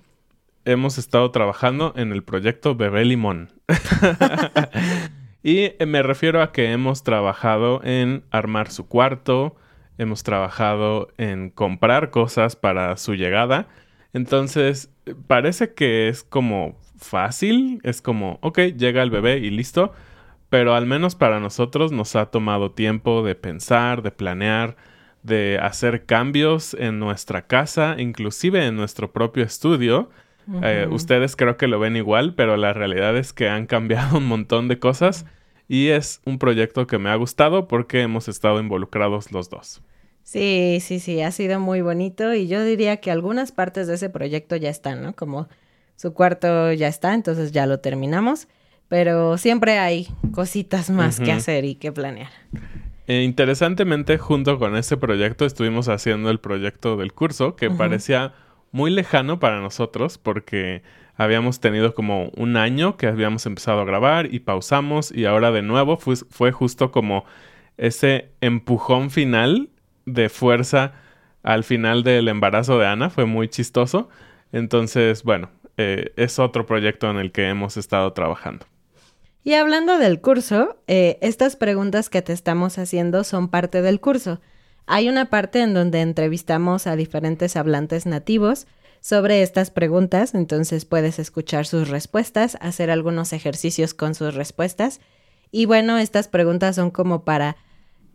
hemos 0.64 0.98
estado 0.98 1.30
trabajando 1.30 1.92
en 1.96 2.12
el 2.12 2.22
proyecto 2.22 2.74
Bebé 2.74 3.04
Limón. 3.04 3.52
y 5.42 5.70
me 5.86 6.02
refiero 6.02 6.42
a 6.42 6.52
que 6.52 6.72
hemos 6.72 7.02
trabajado 7.02 7.80
en 7.84 8.24
armar 8.30 8.70
su 8.70 8.86
cuarto, 8.86 9.56
hemos 9.98 10.22
trabajado 10.22 11.08
en 11.18 11.50
comprar 11.50 12.10
cosas 12.10 12.56
para 12.56 12.96
su 12.96 13.14
llegada. 13.14 13.68
Entonces, 14.12 14.90
parece 15.26 15.74
que 15.74 16.08
es 16.08 16.22
como 16.22 16.78
fácil, 16.96 17.80
es 17.82 18.00
como, 18.00 18.38
ok, 18.42 18.58
llega 18.76 19.02
el 19.02 19.10
bebé 19.10 19.38
y 19.38 19.50
listo, 19.50 19.92
pero 20.48 20.74
al 20.74 20.86
menos 20.86 21.14
para 21.14 21.40
nosotros 21.40 21.92
nos 21.92 22.16
ha 22.16 22.26
tomado 22.26 22.70
tiempo 22.70 23.22
de 23.24 23.34
pensar, 23.34 24.02
de 24.02 24.12
planear, 24.12 24.76
de 25.22 25.58
hacer 25.60 26.06
cambios 26.06 26.74
en 26.74 26.98
nuestra 26.98 27.46
casa, 27.46 27.96
inclusive 27.98 28.66
en 28.66 28.76
nuestro 28.76 29.12
propio 29.12 29.42
estudio. 29.42 30.10
Eh, 30.62 30.86
ustedes 30.90 31.36
creo 31.36 31.56
que 31.56 31.68
lo 31.68 31.78
ven 31.78 31.96
igual, 31.96 32.34
pero 32.34 32.56
la 32.56 32.72
realidad 32.72 33.16
es 33.16 33.32
que 33.32 33.48
han 33.48 33.66
cambiado 33.66 34.18
un 34.18 34.26
montón 34.26 34.68
de 34.68 34.78
cosas 34.78 35.26
y 35.68 35.88
es 35.88 36.20
un 36.24 36.38
proyecto 36.38 36.86
que 36.86 36.98
me 36.98 37.10
ha 37.10 37.16
gustado 37.16 37.68
porque 37.68 38.02
hemos 38.02 38.28
estado 38.28 38.60
involucrados 38.60 39.32
los 39.32 39.50
dos. 39.50 39.82
Sí, 40.22 40.78
sí, 40.80 41.00
sí, 41.00 41.20
ha 41.20 41.30
sido 41.30 41.60
muy 41.60 41.82
bonito 41.82 42.34
y 42.34 42.48
yo 42.48 42.64
diría 42.64 42.96
que 42.98 43.10
algunas 43.10 43.52
partes 43.52 43.86
de 43.86 43.94
ese 43.94 44.08
proyecto 44.08 44.56
ya 44.56 44.70
están, 44.70 45.02
¿no? 45.02 45.14
Como 45.14 45.48
su 45.96 46.14
cuarto 46.14 46.72
ya 46.72 46.88
está, 46.88 47.14
entonces 47.14 47.52
ya 47.52 47.66
lo 47.66 47.80
terminamos, 47.80 48.48
pero 48.88 49.38
siempre 49.38 49.78
hay 49.78 50.08
cositas 50.32 50.90
más 50.90 51.20
que 51.20 51.32
hacer 51.32 51.64
y 51.64 51.74
que 51.74 51.92
planear. 51.92 52.30
E 53.06 53.22
interesantemente, 53.22 54.16
junto 54.16 54.58
con 54.58 54.76
este 54.76 54.96
proyecto, 54.96 55.44
estuvimos 55.44 55.88
haciendo 55.88 56.30
el 56.30 56.40
proyecto 56.40 56.96
del 56.96 57.12
curso, 57.12 57.54
que 57.54 57.70
parecía 57.70 58.32
muy 58.74 58.90
lejano 58.90 59.38
para 59.38 59.60
nosotros, 59.60 60.18
porque 60.18 60.82
habíamos 61.16 61.60
tenido 61.60 61.94
como 61.94 62.32
un 62.34 62.56
año 62.56 62.96
que 62.96 63.06
habíamos 63.06 63.46
empezado 63.46 63.80
a 63.80 63.84
grabar 63.84 64.34
y 64.34 64.40
pausamos, 64.40 65.12
y 65.12 65.26
ahora 65.26 65.52
de 65.52 65.62
nuevo 65.62 65.96
fue, 65.96 66.16
fue 66.16 66.50
justo 66.50 66.90
como 66.90 67.24
ese 67.76 68.32
empujón 68.40 69.10
final 69.12 69.68
de 70.06 70.28
fuerza 70.28 70.92
al 71.44 71.62
final 71.62 72.02
del 72.02 72.26
embarazo 72.26 72.76
de 72.80 72.88
Ana, 72.88 73.10
fue 73.10 73.26
muy 73.26 73.48
chistoso. 73.48 74.08
Entonces, 74.50 75.22
bueno, 75.22 75.50
eh, 75.76 76.12
es 76.16 76.40
otro 76.40 76.66
proyecto 76.66 77.08
en 77.08 77.18
el 77.18 77.30
que 77.30 77.48
hemos 77.48 77.76
estado 77.76 78.12
trabajando. 78.12 78.66
Y 79.44 79.54
hablando 79.54 79.98
del 79.98 80.20
curso, 80.20 80.78
eh, 80.88 81.18
estas 81.20 81.54
preguntas 81.54 82.10
que 82.10 82.22
te 82.22 82.32
estamos 82.32 82.76
haciendo 82.78 83.22
son 83.22 83.46
parte 83.46 83.82
del 83.82 84.00
curso. 84.00 84.40
Hay 84.86 85.08
una 85.08 85.30
parte 85.30 85.60
en 85.60 85.74
donde 85.74 86.00
entrevistamos 86.00 86.86
a 86.86 86.96
diferentes 86.96 87.56
hablantes 87.56 88.06
nativos 88.06 88.66
sobre 89.00 89.42
estas 89.42 89.70
preguntas, 89.70 90.34
entonces 90.34 90.84
puedes 90.84 91.18
escuchar 91.18 91.66
sus 91.66 91.88
respuestas, 91.88 92.56
hacer 92.60 92.90
algunos 92.90 93.32
ejercicios 93.32 93.94
con 93.94 94.14
sus 94.14 94.34
respuestas. 94.34 95.00
Y 95.50 95.66
bueno, 95.66 95.98
estas 95.98 96.28
preguntas 96.28 96.76
son 96.76 96.90
como 96.90 97.24
para 97.24 97.56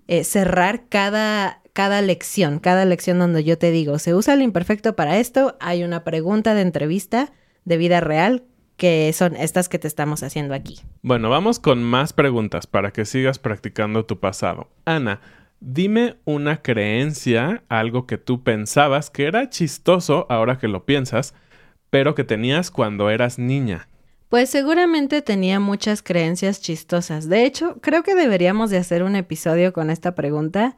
eh, 0.08 0.24
cerrar 0.24 0.86
cada, 0.90 1.62
cada 1.74 2.02
lección, 2.02 2.60
cada 2.60 2.86
lección 2.86 3.20
donde 3.20 3.44
yo 3.44 3.58
te 3.58 3.72
digo, 3.72 4.00
se 4.00 4.16
usa 4.16 4.34
el 4.34 4.42
imperfecto 4.42 4.96
para 4.96 5.20
esto, 5.20 5.56
hay 5.60 5.84
una 5.84 6.04
pregunta 6.04 6.56
de 6.56 6.62
entrevista 6.62 7.32
de 7.66 7.78
vida 7.78 8.00
real 8.00 8.44
que 8.76 9.14
son 9.14 9.36
estas 9.36 9.70
que 9.70 9.78
te 9.78 9.88
estamos 9.88 10.24
haciendo 10.24 10.56
aquí. 10.56 10.80
Bueno, 11.04 11.30
vamos 11.30 11.60
con 11.60 11.84
más 11.84 12.14
preguntas 12.14 12.66
para 12.66 12.92
que 12.92 13.06
sigas 13.06 13.38
practicando 13.38 14.06
tu 14.06 14.20
pasado. 14.20 14.70
Ana, 14.86 15.22
Dime 15.62 16.16
una 16.24 16.62
creencia, 16.62 17.64
algo 17.68 18.08
que 18.08 18.18
tú 18.18 18.44
pensabas 18.44 19.10
que 19.10 19.26
era 19.26 19.50
chistoso 19.50 20.26
ahora 20.30 20.58
que 20.58 20.70
lo 20.70 20.86
piensas, 20.86 21.34
pero 21.90 22.16
que 22.16 22.24
tenías 22.24 22.72
cuando 22.72 23.10
eras 23.10 23.38
niña. 23.40 23.90
Pues 24.30 24.50
seguramente 24.50 25.22
tenía 25.22 25.60
muchas 25.60 26.02
creencias 26.02 26.62
chistosas. 26.62 27.28
De 27.28 27.46
hecho, 27.46 27.80
creo 27.82 28.04
que 28.04 28.16
deberíamos 28.16 28.70
de 28.70 28.78
hacer 28.78 29.04
un 29.04 29.16
episodio 29.16 29.74
con 29.74 29.90
esta 29.90 30.16
pregunta 30.16 30.78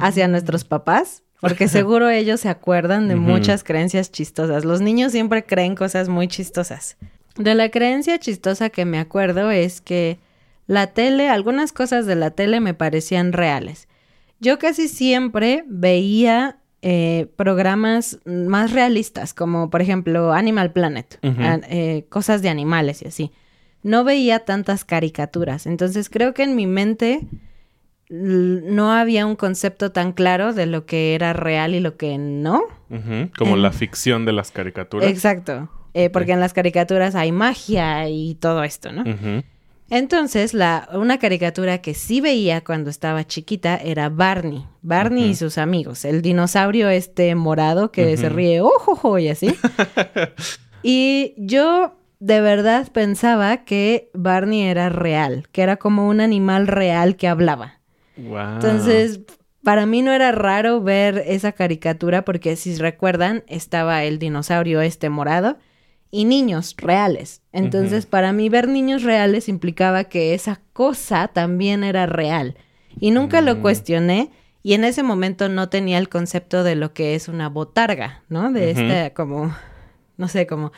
hacia 0.00 0.26
nuestros 0.26 0.64
papás, 0.64 1.22
porque 1.40 1.68
seguro 1.68 2.08
ellos 2.08 2.40
se 2.40 2.48
acuerdan 2.48 3.06
de 3.08 3.16
muchas 3.16 3.62
creencias 3.62 4.10
chistosas. 4.10 4.64
Los 4.64 4.80
niños 4.80 5.12
siempre 5.12 5.44
creen 5.44 5.74
cosas 5.74 6.08
muy 6.08 6.26
chistosas. 6.26 6.96
De 7.36 7.54
la 7.54 7.68
creencia 7.70 8.18
chistosa 8.18 8.70
que 8.70 8.86
me 8.86 8.98
acuerdo 8.98 9.50
es 9.50 9.82
que 9.82 10.18
la 10.66 10.88
tele, 10.88 11.28
algunas 11.28 11.72
cosas 11.72 12.06
de 12.06 12.16
la 12.16 12.30
tele 12.30 12.60
me 12.60 12.72
parecían 12.72 13.32
reales. 13.32 13.88
Yo 14.40 14.58
casi 14.58 14.88
siempre 14.88 15.64
veía 15.66 16.58
eh, 16.82 17.26
programas 17.36 18.18
más 18.26 18.72
realistas, 18.72 19.34
como 19.34 19.70
por 19.70 19.80
ejemplo 19.80 20.32
Animal 20.32 20.72
Planet, 20.72 21.18
eh, 21.22 22.06
cosas 22.08 22.42
de 22.42 22.48
animales 22.48 23.02
y 23.02 23.08
así. 23.08 23.32
No 23.82 24.04
veía 24.04 24.40
tantas 24.40 24.84
caricaturas, 24.84 25.66
entonces 25.66 26.10
creo 26.10 26.34
que 26.34 26.42
en 26.42 26.54
mi 26.54 26.66
mente 26.66 27.26
no 28.08 28.92
había 28.92 29.26
un 29.26 29.36
concepto 29.36 29.90
tan 29.90 30.12
claro 30.12 30.52
de 30.52 30.66
lo 30.66 30.86
que 30.86 31.14
era 31.14 31.32
real 31.32 31.74
y 31.74 31.80
lo 31.80 31.96
que 31.96 32.18
no. 32.18 32.62
Como 33.36 33.56
la 33.56 33.72
ficción 33.72 34.24
de 34.24 34.32
las 34.32 34.50
caricaturas. 34.50 35.08
Exacto, 35.08 35.70
eh, 35.94 36.10
porque 36.10 36.32
en 36.32 36.40
las 36.40 36.52
caricaturas 36.52 37.14
hay 37.14 37.32
magia 37.32 38.08
y 38.08 38.34
todo 38.34 38.62
esto, 38.62 38.92
¿no? 38.92 39.02
Entonces, 39.88 40.52
la, 40.52 40.88
una 40.92 41.18
caricatura 41.18 41.78
que 41.78 41.94
sí 41.94 42.20
veía 42.20 42.62
cuando 42.64 42.90
estaba 42.90 43.24
chiquita 43.24 43.76
era 43.76 44.08
Barney. 44.08 44.66
Barney 44.82 45.30
y 45.30 45.34
sus 45.34 45.58
amigos. 45.58 46.04
El 46.04 46.22
dinosaurio 46.22 46.88
este 46.88 47.34
morado 47.34 47.92
que 47.92 48.16
se 48.16 48.28
ríe, 48.28 48.60
ojo, 48.60 49.18
y 49.18 49.28
así. 49.28 49.54
y 50.82 51.34
yo 51.38 51.94
de 52.18 52.40
verdad 52.40 52.90
pensaba 52.92 53.64
que 53.64 54.10
Barney 54.12 54.62
era 54.62 54.88
real, 54.88 55.46
que 55.52 55.62
era 55.62 55.76
como 55.76 56.08
un 56.08 56.20
animal 56.20 56.66
real 56.66 57.16
que 57.16 57.28
hablaba. 57.28 57.80
Entonces, 58.16 59.20
para 59.62 59.84
mí 59.84 60.02
no 60.02 60.12
era 60.12 60.32
raro 60.32 60.80
ver 60.80 61.22
esa 61.26 61.52
caricatura 61.52 62.24
porque 62.24 62.56
si 62.56 62.76
recuerdan, 62.76 63.44
estaba 63.46 64.04
el 64.04 64.18
dinosaurio 64.18 64.80
este 64.80 65.10
morado 65.10 65.58
y 66.10 66.24
niños 66.24 66.74
reales. 66.78 67.42
Entonces, 67.52 68.06
para 68.06 68.32
mí 68.32 68.48
ver 68.48 68.68
niños 68.68 69.02
reales 69.02 69.48
implicaba 69.48 70.04
que 70.04 70.34
esa 70.34 70.60
cosa 70.72 71.28
también 71.28 71.84
era 71.84 72.06
real. 72.06 72.56
Y 72.98 73.10
nunca 73.10 73.40
lo 73.40 73.56
mm. 73.56 73.60
cuestioné 73.60 74.30
y 74.62 74.74
en 74.74 74.84
ese 74.84 75.02
momento 75.02 75.48
no 75.48 75.68
tenía 75.68 75.98
el 75.98 76.08
concepto 76.08 76.64
de 76.64 76.74
lo 76.74 76.92
que 76.92 77.14
es 77.14 77.28
una 77.28 77.48
botarga, 77.48 78.22
¿no? 78.28 78.50
De 78.50 78.70
esta 78.70 79.14
como, 79.14 79.54
no 80.16 80.26
sé, 80.28 80.46
como 80.46 80.72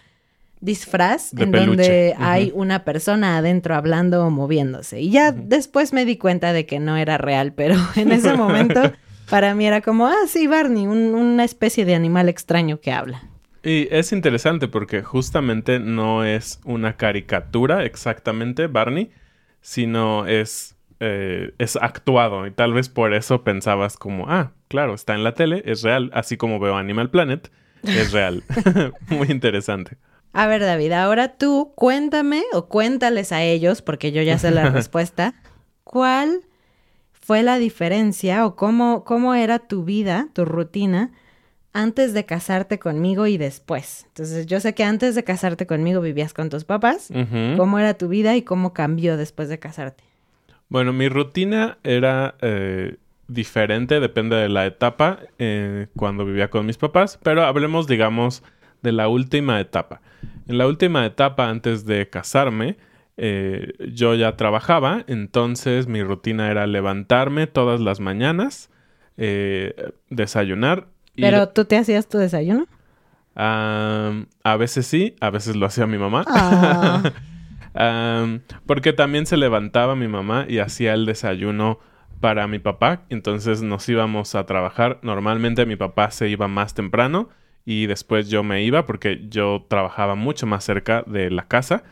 disfraz 0.60 1.32
en 1.34 1.52
donde 1.52 2.14
hay 2.18 2.52
una 2.54 2.84
persona 2.84 3.38
adentro 3.38 3.74
hablando 3.74 4.26
o 4.26 4.30
moviéndose. 4.30 5.00
Y 5.00 5.10
ya 5.10 5.32
después 5.32 5.92
me 5.92 6.04
di 6.04 6.16
cuenta 6.16 6.52
de 6.52 6.66
que 6.66 6.80
no 6.80 6.96
era 6.96 7.16
real, 7.16 7.52
pero 7.52 7.76
en 7.96 8.12
ese 8.12 8.34
momento 8.34 8.82
para 9.30 9.54
mí 9.54 9.66
era 9.66 9.80
como, 9.80 10.06
ah, 10.06 10.26
sí, 10.26 10.46
Barney, 10.46 10.86
una 10.86 11.44
especie 11.44 11.84
de 11.84 11.94
animal 11.94 12.28
extraño 12.28 12.80
que 12.80 12.92
habla. 12.92 13.22
Y 13.68 13.86
es 13.90 14.12
interesante 14.12 14.66
porque 14.66 15.02
justamente 15.02 15.78
no 15.78 16.24
es 16.24 16.58
una 16.64 16.96
caricatura 16.96 17.84
exactamente, 17.84 18.66
Barney, 18.66 19.10
sino 19.60 20.24
es, 20.24 20.74
eh, 21.00 21.52
es 21.58 21.76
actuado. 21.76 22.46
Y 22.46 22.50
tal 22.50 22.72
vez 22.72 22.88
por 22.88 23.12
eso 23.12 23.44
pensabas 23.44 23.98
como, 23.98 24.30
ah, 24.30 24.52
claro, 24.68 24.94
está 24.94 25.14
en 25.14 25.22
la 25.22 25.34
tele, 25.34 25.62
es 25.66 25.82
real, 25.82 26.10
así 26.14 26.38
como 26.38 26.58
veo 26.58 26.76
Animal 26.76 27.10
Planet, 27.10 27.52
es 27.82 28.10
real. 28.12 28.42
Muy 29.10 29.30
interesante. 29.30 29.98
A 30.32 30.46
ver, 30.46 30.62
David, 30.62 30.92
ahora 30.92 31.36
tú 31.36 31.74
cuéntame 31.74 32.44
o 32.54 32.68
cuéntales 32.68 33.32
a 33.32 33.42
ellos, 33.42 33.82
porque 33.82 34.12
yo 34.12 34.22
ya 34.22 34.38
sé 34.38 34.50
la 34.50 34.70
respuesta, 34.70 35.34
¿cuál 35.84 36.40
fue 37.12 37.42
la 37.42 37.58
diferencia 37.58 38.46
o 38.46 38.56
cómo, 38.56 39.04
cómo 39.04 39.34
era 39.34 39.58
tu 39.58 39.84
vida, 39.84 40.28
tu 40.32 40.46
rutina? 40.46 41.12
Antes 41.78 42.12
de 42.12 42.26
casarte 42.26 42.80
conmigo 42.80 43.28
y 43.28 43.38
después. 43.38 44.06
Entonces, 44.08 44.46
yo 44.46 44.58
sé 44.58 44.74
que 44.74 44.82
antes 44.82 45.14
de 45.14 45.22
casarte 45.22 45.64
conmigo 45.64 46.00
vivías 46.00 46.34
con 46.34 46.50
tus 46.50 46.64
papás. 46.64 47.08
¿Cómo 47.56 47.78
era 47.78 47.94
tu 47.94 48.08
vida 48.08 48.34
y 48.34 48.42
cómo 48.42 48.72
cambió 48.72 49.16
después 49.16 49.48
de 49.48 49.60
casarte? 49.60 50.02
Bueno, 50.68 50.92
mi 50.92 51.08
rutina 51.08 51.78
era 51.84 52.34
eh, 52.40 52.96
diferente, 53.28 54.00
depende 54.00 54.34
de 54.34 54.48
la 54.48 54.66
etapa 54.66 55.20
eh, 55.38 55.86
cuando 55.94 56.24
vivía 56.24 56.50
con 56.50 56.66
mis 56.66 56.76
papás, 56.76 57.16
pero 57.22 57.44
hablemos, 57.44 57.86
digamos, 57.86 58.42
de 58.82 58.90
la 58.90 59.06
última 59.06 59.60
etapa. 59.60 60.00
En 60.48 60.58
la 60.58 60.66
última 60.66 61.06
etapa, 61.06 61.48
antes 61.48 61.86
de 61.86 62.08
casarme, 62.08 62.76
eh, 63.16 63.74
yo 63.92 64.16
ya 64.16 64.36
trabajaba, 64.36 65.04
entonces 65.06 65.86
mi 65.86 66.02
rutina 66.02 66.50
era 66.50 66.66
levantarme 66.66 67.46
todas 67.46 67.80
las 67.80 68.00
mañanas, 68.00 68.68
desayunar, 70.10 70.86
¿Pero 71.20 71.48
tú 71.48 71.64
te 71.64 71.76
hacías 71.76 72.08
tu 72.08 72.18
desayuno? 72.18 72.66
a 73.40 74.56
veces 74.58 74.86
sí, 74.86 75.14
a 75.20 75.30
veces 75.30 75.54
lo 75.54 75.66
hacía 75.66 75.86
mi 75.86 75.98
mamá. 75.98 76.24
Ah. 76.26 77.02
porque 78.66 78.92
también 78.92 79.26
se 79.26 79.36
levantaba 79.36 79.94
mi 79.94 80.08
mamá 80.08 80.46
y 80.48 80.58
hacía 80.58 80.94
el 80.94 81.06
desayuno 81.06 81.78
para 82.20 82.46
mi 82.48 82.58
papá. 82.58 83.02
Entonces 83.10 83.62
nos 83.62 83.88
íbamos 83.88 84.34
a 84.34 84.46
trabajar. 84.46 84.98
Normalmente 85.02 85.66
mi 85.66 85.76
papá 85.76 86.10
se 86.10 86.28
iba 86.28 86.48
más 86.48 86.74
temprano 86.74 87.28
y 87.64 87.86
después 87.86 88.28
yo 88.28 88.42
me 88.42 88.62
iba 88.62 88.86
porque 88.86 89.26
yo 89.28 89.66
trabajaba 89.68 90.14
mucho 90.14 90.46
más 90.46 90.64
cerca 90.64 91.04
de 91.06 91.30
la 91.30 91.46
casa. 91.46 91.84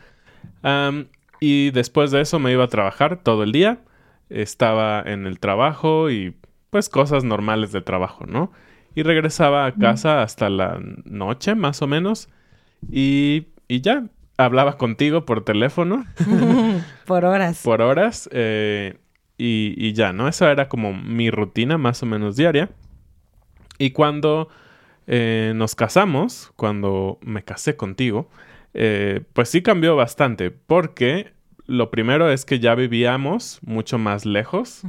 y 1.39 1.71
después 1.71 2.11
de 2.11 2.21
eso 2.21 2.39
me 2.39 2.51
iba 2.51 2.63
a 2.65 2.69
trabajar 2.69 3.23
todo 3.23 3.43
el 3.43 3.51
día. 3.51 3.79
Estaba 4.29 5.01
en 5.05 5.25
el 5.25 5.39
trabajo 5.39 6.09
y 6.09 6.35
pues 6.69 6.89
cosas 6.89 7.23
normales 7.23 7.71
de 7.71 7.81
trabajo, 7.81 8.25
¿no? 8.25 8.51
Y 8.97 9.03
regresaba 9.03 9.67
a 9.67 9.75
casa 9.75 10.23
hasta 10.23 10.49
la 10.49 10.79
noche 11.05 11.53
más 11.53 11.83
o 11.83 11.87
menos 11.87 12.29
y, 12.91 13.45
y 13.67 13.81
ya 13.81 14.05
hablaba 14.37 14.79
contigo 14.79 15.23
por 15.23 15.45
teléfono. 15.45 16.03
por 17.05 17.23
horas. 17.23 17.61
por 17.63 17.83
horas 17.83 18.27
eh, 18.33 18.97
y, 19.37 19.75
y, 19.77 19.93
ya, 19.93 20.13
¿no? 20.13 20.27
Esa 20.27 20.51
era 20.51 20.67
como 20.67 20.95
mi 20.95 21.29
rutina 21.29 21.77
más 21.77 22.01
o 22.01 22.07
menos 22.07 22.37
diaria. 22.37 22.71
Y 23.77 23.91
cuando 23.91 24.49
eh, 25.05 25.53
nos 25.55 25.75
casamos, 25.75 26.51
cuando 26.55 27.19
me 27.21 27.43
casé 27.43 27.75
contigo, 27.75 28.31
eh, 28.73 29.21
pues 29.33 29.49
sí 29.49 29.61
cambió 29.61 29.95
bastante 29.95 30.49
porque 30.49 31.33
lo 31.67 31.91
primero 31.91 32.31
es 32.31 32.45
que 32.45 32.57
ya 32.59 32.73
vivíamos 32.73 33.59
mucho 33.61 33.99
más 33.99 34.25
lejos 34.25 34.81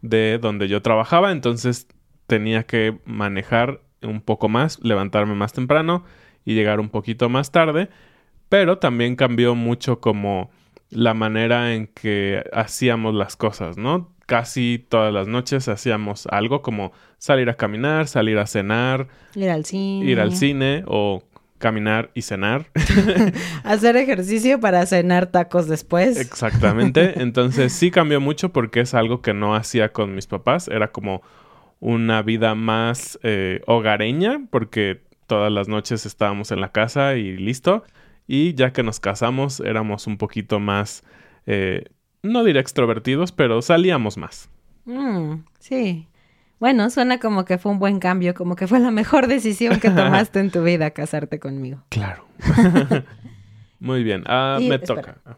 de 0.00 0.38
donde 0.38 0.68
yo 0.68 0.80
trabajaba, 0.80 1.32
entonces 1.32 1.86
tenía 2.32 2.62
que 2.62 2.96
manejar 3.04 3.82
un 4.00 4.22
poco 4.22 4.48
más, 4.48 4.82
levantarme 4.82 5.34
más 5.34 5.52
temprano 5.52 6.02
y 6.46 6.54
llegar 6.54 6.80
un 6.80 6.88
poquito 6.88 7.28
más 7.28 7.52
tarde, 7.52 7.90
pero 8.48 8.78
también 8.78 9.16
cambió 9.16 9.54
mucho 9.54 10.00
como 10.00 10.50
la 10.88 11.12
manera 11.12 11.74
en 11.74 11.88
que 11.88 12.42
hacíamos 12.54 13.14
las 13.14 13.36
cosas, 13.36 13.76
¿no? 13.76 14.14
Casi 14.24 14.82
todas 14.88 15.12
las 15.12 15.28
noches 15.28 15.68
hacíamos 15.68 16.26
algo 16.28 16.62
como 16.62 16.92
salir 17.18 17.50
a 17.50 17.54
caminar, 17.54 18.08
salir 18.08 18.38
a 18.38 18.46
cenar, 18.46 19.08
ir 19.34 19.50
al 19.50 19.66
cine, 19.66 20.06
ir 20.06 20.18
al 20.18 20.34
cine 20.34 20.84
o 20.86 21.22
caminar 21.58 22.10
y 22.14 22.22
cenar. 22.22 22.64
Hacer 23.62 23.98
ejercicio 23.98 24.58
para 24.58 24.86
cenar 24.86 25.26
tacos 25.26 25.68
después. 25.68 26.18
Exactamente. 26.18 27.12
Entonces 27.22 27.74
sí 27.74 27.90
cambió 27.90 28.22
mucho 28.22 28.54
porque 28.54 28.80
es 28.80 28.94
algo 28.94 29.20
que 29.20 29.34
no 29.34 29.54
hacía 29.54 29.92
con 29.92 30.14
mis 30.14 30.26
papás. 30.26 30.68
Era 30.68 30.92
como 30.92 31.20
una 31.82 32.22
vida 32.22 32.54
más 32.54 33.18
eh, 33.24 33.60
hogareña, 33.66 34.46
porque 34.50 35.02
todas 35.26 35.50
las 35.52 35.66
noches 35.66 36.06
estábamos 36.06 36.52
en 36.52 36.60
la 36.60 36.70
casa 36.70 37.16
y 37.16 37.36
listo. 37.36 37.82
Y 38.28 38.54
ya 38.54 38.72
que 38.72 38.84
nos 38.84 39.00
casamos, 39.00 39.58
éramos 39.60 40.06
un 40.06 40.16
poquito 40.16 40.60
más 40.60 41.02
eh, 41.46 41.86
no 42.22 42.44
diré 42.44 42.60
extrovertidos, 42.60 43.32
pero 43.32 43.60
salíamos 43.62 44.16
más. 44.16 44.48
Mm, 44.84 45.42
sí. 45.58 46.06
Bueno, 46.60 46.88
suena 46.90 47.18
como 47.18 47.44
que 47.44 47.58
fue 47.58 47.72
un 47.72 47.80
buen 47.80 47.98
cambio, 47.98 48.32
como 48.34 48.54
que 48.54 48.68
fue 48.68 48.78
la 48.78 48.92
mejor 48.92 49.26
decisión 49.26 49.80
que 49.80 49.90
tomaste 49.90 50.38
en 50.38 50.52
tu 50.52 50.62
vida 50.62 50.92
casarte 50.92 51.40
conmigo. 51.40 51.82
Claro. 51.88 52.24
Muy 53.80 54.04
bien, 54.04 54.22
ah, 54.26 54.58
Y- 54.60 54.68
me 54.68 54.76
espera. 54.76 55.02
toca. 55.02 55.36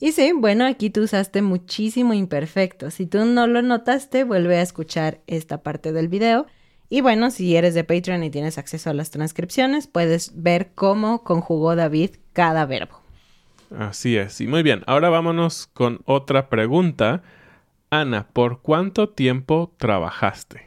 Y 0.00 0.12
sí, 0.12 0.32
bueno, 0.34 0.64
aquí 0.66 0.88
tú 0.90 1.02
usaste 1.02 1.42
muchísimo 1.42 2.14
imperfecto. 2.14 2.90
Si 2.90 3.06
tú 3.06 3.24
no 3.26 3.46
lo 3.46 3.60
notaste, 3.60 4.24
vuelve 4.24 4.56
a 4.56 4.62
escuchar 4.62 5.20
esta 5.26 5.62
parte 5.62 5.92
del 5.92 6.08
video. 6.08 6.46
Y 6.88 7.02
bueno, 7.02 7.30
si 7.30 7.54
eres 7.54 7.74
de 7.74 7.84
Patreon 7.84 8.24
y 8.24 8.30
tienes 8.30 8.56
acceso 8.58 8.90
a 8.90 8.94
las 8.94 9.10
transcripciones, 9.10 9.86
puedes 9.86 10.42
ver 10.42 10.70
cómo 10.74 11.22
conjugó 11.22 11.76
David 11.76 12.12
cada 12.32 12.64
verbo. 12.66 12.98
Así 13.78 14.16
es. 14.16 14.40
Y 14.40 14.46
muy 14.48 14.62
bien, 14.62 14.82
ahora 14.86 15.10
vámonos 15.10 15.68
con 15.72 16.00
otra 16.06 16.48
pregunta. 16.48 17.22
Ana, 17.90 18.26
¿por 18.32 18.62
cuánto 18.62 19.10
tiempo 19.10 19.72
trabajaste? 19.76 20.62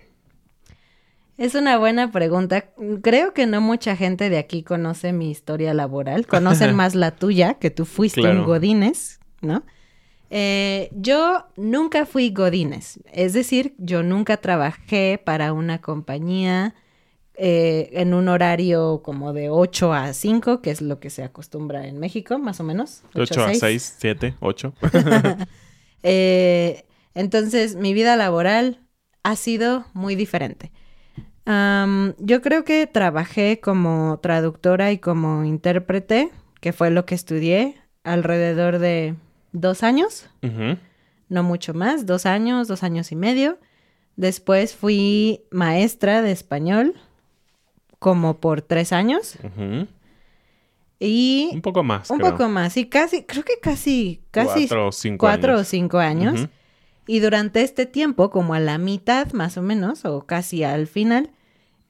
Es 1.38 1.56
una 1.56 1.78
buena 1.78 2.12
pregunta. 2.12 2.66
Creo 3.02 3.34
que 3.34 3.48
no 3.48 3.60
mucha 3.60 3.96
gente 3.96 4.30
de 4.30 4.38
aquí 4.38 4.62
conoce 4.64 5.12
mi 5.12 5.32
historia 5.32 5.74
laboral. 5.74 6.28
Conocen 6.28 6.76
más 6.76 6.96
la 6.96 7.12
tuya, 7.16 7.56
que 7.56 7.72
tú 7.72 7.86
fuiste 7.86 8.22
Claro. 8.22 8.42
un 8.42 8.46
Godínez, 8.46 9.20
¿no? 9.44 9.64
Eh, 10.36 10.90
yo 10.94 11.46
nunca 11.58 12.08
fui 12.08 12.32
Godínez. 12.32 13.00
Es 13.12 13.34
decir, 13.34 13.76
yo 13.78 14.02
nunca 14.02 14.38
trabajé 14.38 15.22
para 15.24 15.54
una 15.54 15.80
compañía 15.80 16.74
eh, 17.36 17.90
en 17.94 18.16
un 18.16 18.28
horario 18.28 19.02
como 19.04 19.32
de 19.32 19.52
8 19.52 19.94
a 19.94 20.12
5, 20.12 20.62
que 20.62 20.72
es 20.72 20.82
lo 20.82 21.00
que 21.00 21.12
se 21.12 21.24
acostumbra 21.24 21.88
en 21.88 22.00
México, 22.00 22.40
más 22.40 22.60
o 22.60 22.64
menos. 22.64 23.04
8 23.14 23.44
a 23.44 23.54
6, 23.54 23.96
7, 24.00 24.36
8. 24.40 24.74
Eh, 26.06 26.84
entonces, 27.14 27.78
mi 27.78 27.94
vida 27.94 28.18
laboral 28.18 28.82
ha 29.24 29.38
sido 29.38 29.86
muy 29.94 30.16
diferente. 30.16 30.74
Yo 31.46 32.42
creo 32.42 32.66
que 32.66 32.88
trabajé 32.88 33.62
como 33.62 34.20
traductora 34.22 34.92
y 34.92 34.98
como 34.98 35.46
intérprete, 35.46 36.30
que 36.60 36.74
fue 36.74 36.92
lo 36.92 37.06
que 37.06 37.16
estudié, 37.16 37.78
alrededor 38.04 38.80
de 38.80 39.16
dos 39.54 39.82
años, 39.84 40.28
no 41.30 41.44
mucho 41.44 41.74
más, 41.74 42.06
dos 42.06 42.26
años, 42.26 42.68
dos 42.68 42.84
años 42.84 43.12
y 43.12 43.16
medio. 43.16 43.58
Después 44.18 44.76
fui 44.76 45.42
maestra 45.50 46.22
de 46.22 46.32
español, 46.32 46.94
como 48.00 48.40
por 48.42 48.62
tres 48.62 48.92
años. 48.94 49.38
Y 51.00 51.50
Un 51.54 51.62
poco 51.62 51.84
más. 51.84 52.10
un 52.10 52.20
creo. 52.20 52.32
poco 52.32 52.50
más, 52.50 52.78
y 52.78 52.86
casi, 52.88 53.24
creo 53.24 53.44
que 53.44 53.60
casi, 53.62 54.22
casi 54.32 54.68
Cuatro 54.68 54.88
o 54.88 54.92
cinco 54.92 55.18
cuatro 55.26 55.54
o 55.54 55.56
años. 55.58 55.68
cinco 55.68 55.98
años. 55.98 56.40
Ujú. 56.42 56.50
Y 57.08 57.20
durante 57.20 57.62
este 57.62 57.86
tiempo, 57.86 58.30
como 58.30 58.54
a 58.54 58.60
la 58.62 58.78
mitad 58.78 59.32
más 59.34 59.58
o 59.58 59.62
menos, 59.62 60.06
o 60.06 60.26
casi 60.26 60.64
al 60.64 60.88
final, 60.88 61.32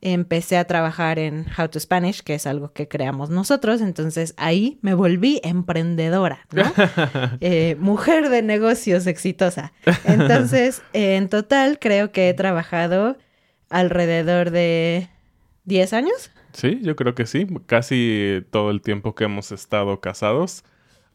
empecé 0.03 0.57
a 0.57 0.65
trabajar 0.65 1.17
en 1.17 1.45
How 1.57 1.69
to 1.69 1.79
Spanish, 1.79 2.21
que 2.21 2.35
es 2.35 2.45
algo 2.45 2.73
que 2.73 2.87
creamos 2.89 3.29
nosotros. 3.29 3.81
Entonces 3.81 4.33
ahí 4.37 4.77
me 4.81 4.93
volví 4.93 5.39
emprendedora, 5.43 6.45
¿no? 6.51 6.63
Eh, 7.39 7.75
mujer 7.79 8.29
de 8.29 8.41
negocios 8.41 9.07
exitosa. 9.07 9.73
Entonces, 10.05 10.81
eh, 10.93 11.15
en 11.15 11.29
total, 11.29 11.79
creo 11.79 12.11
que 12.11 12.29
he 12.29 12.33
trabajado 12.33 13.17
alrededor 13.69 14.51
de 14.51 15.09
10 15.65 15.93
años. 15.93 16.31
Sí, 16.53 16.79
yo 16.81 16.95
creo 16.95 17.15
que 17.15 17.25
sí. 17.25 17.47
Casi 17.65 18.45
todo 18.51 18.71
el 18.71 18.81
tiempo 18.81 19.15
que 19.15 19.23
hemos 19.23 19.51
estado 19.51 19.99
casados, 19.99 20.63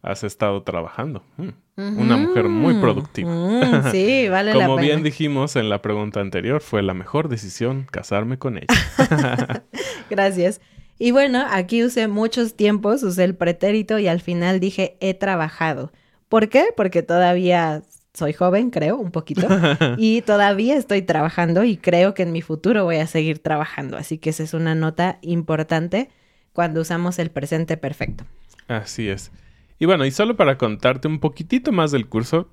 has 0.02 0.24
estado 0.24 0.62
trabajando. 0.62 1.22
Mm. 1.36 1.98
Una 1.98 2.16
mujer 2.16 2.48
muy 2.48 2.74
productiva. 2.74 3.30
mm, 3.30 3.90
sí, 3.92 4.28
vale 4.30 4.52
la 4.52 4.64
Como 4.64 4.76
pena. 4.76 4.86
bien 4.88 5.02
dijimos 5.02 5.54
en 5.56 5.68
la 5.68 5.80
pregunta 5.80 6.20
anterior, 6.20 6.60
fue 6.60 6.82
la 6.82 6.94
mejor 6.94 7.28
decisión 7.28 7.86
casarme 7.90 8.38
con 8.38 8.58
ella. 8.58 8.66
Gracias. 10.10 10.60
Y 10.98 11.12
bueno, 11.12 11.44
aquí 11.48 11.84
usé 11.84 12.08
muchos 12.08 12.56
tiempos, 12.56 13.02
usé 13.04 13.22
el 13.24 13.36
pretérito 13.36 13.98
y 14.00 14.08
al 14.08 14.20
final 14.20 14.58
dije 14.58 14.96
he 15.00 15.14
trabajado. 15.14 15.92
¿Por 16.28 16.48
qué? 16.48 16.66
Porque 16.76 17.02
todavía 17.02 17.82
soy 18.12 18.32
joven, 18.32 18.70
creo, 18.70 18.96
un 18.96 19.12
poquito. 19.12 19.46
y 19.96 20.22
todavía 20.22 20.76
estoy 20.76 21.02
trabajando 21.02 21.62
y 21.62 21.76
creo 21.76 22.14
que 22.14 22.24
en 22.24 22.32
mi 22.32 22.42
futuro 22.42 22.84
voy 22.84 22.96
a 22.96 23.06
seguir 23.06 23.38
trabajando. 23.38 23.96
Así 23.96 24.18
que 24.18 24.30
esa 24.30 24.42
es 24.42 24.54
una 24.54 24.74
nota 24.74 25.18
importante 25.22 26.10
cuando 26.52 26.80
usamos 26.80 27.20
el 27.20 27.30
presente 27.30 27.76
perfecto. 27.76 28.24
Así 28.66 29.08
es. 29.08 29.30
Y 29.78 29.86
bueno, 29.86 30.04
y 30.04 30.10
solo 30.10 30.36
para 30.36 30.58
contarte 30.58 31.06
un 31.06 31.20
poquitito 31.20 31.70
más 31.70 31.92
del 31.92 32.08
curso, 32.08 32.48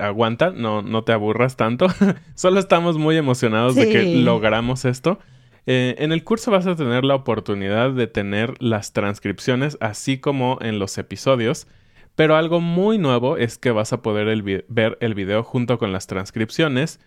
aguanta, 0.00 0.50
no, 0.50 0.82
no 0.82 1.04
te 1.04 1.12
aburras 1.12 1.56
tanto. 1.56 1.86
solo 2.34 2.60
estamos 2.60 2.98
muy 2.98 3.16
emocionados 3.16 3.74
de 3.74 3.88
que 3.88 4.02
logramos 4.16 4.84
esto. 4.84 5.18
Eh, 5.66 5.96
en 5.98 6.12
el 6.12 6.22
curso 6.22 6.50
vas 6.50 6.66
a 6.66 6.76
tener 6.76 7.04
la 7.04 7.14
oportunidad 7.14 7.90
de 7.90 8.06
tener 8.06 8.54
las 8.62 8.92
transcripciones 8.92 9.78
así 9.80 10.18
como 10.18 10.58
en 10.60 10.78
los 10.78 10.98
episodios. 10.98 11.66
Pero 12.14 12.36
algo 12.36 12.60
muy 12.60 12.98
nuevo 12.98 13.36
es 13.36 13.58
que 13.58 13.70
vas 13.70 13.92
a 13.92 14.00
poder 14.00 14.28
el 14.28 14.64
ver 14.68 14.96
el 15.00 15.14
video 15.14 15.42
junto 15.42 15.78
con 15.78 15.92
las 15.92 16.06
transcripciones 16.06 16.98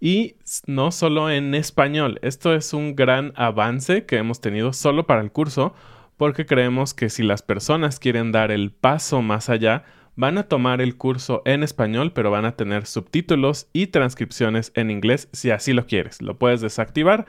y 0.00 0.36
no 0.66 0.90
solo 0.90 1.30
en 1.30 1.54
español. 1.54 2.18
Esto 2.22 2.54
es 2.54 2.72
un 2.72 2.96
gran 2.96 3.32
avance 3.36 4.04
que 4.04 4.16
hemos 4.16 4.40
tenido 4.40 4.72
solo 4.72 5.06
para 5.06 5.20
el 5.20 5.30
curso 5.30 5.74
porque 6.18 6.44
creemos 6.44 6.92
que 6.92 7.08
si 7.08 7.22
las 7.22 7.40
personas 7.40 7.98
quieren 7.98 8.30
dar 8.32 8.50
el 8.50 8.70
paso 8.72 9.22
más 9.22 9.48
allá, 9.48 9.84
van 10.16 10.36
a 10.36 10.42
tomar 10.42 10.80
el 10.82 10.96
curso 10.96 11.42
en 11.46 11.62
español, 11.62 12.12
pero 12.12 12.30
van 12.30 12.44
a 12.44 12.56
tener 12.56 12.84
subtítulos 12.86 13.68
y 13.72 13.86
transcripciones 13.86 14.72
en 14.74 14.90
inglés 14.90 15.28
si 15.32 15.50
así 15.52 15.72
lo 15.72 15.86
quieres. 15.86 16.20
Lo 16.20 16.36
puedes 16.36 16.60
desactivar 16.60 17.26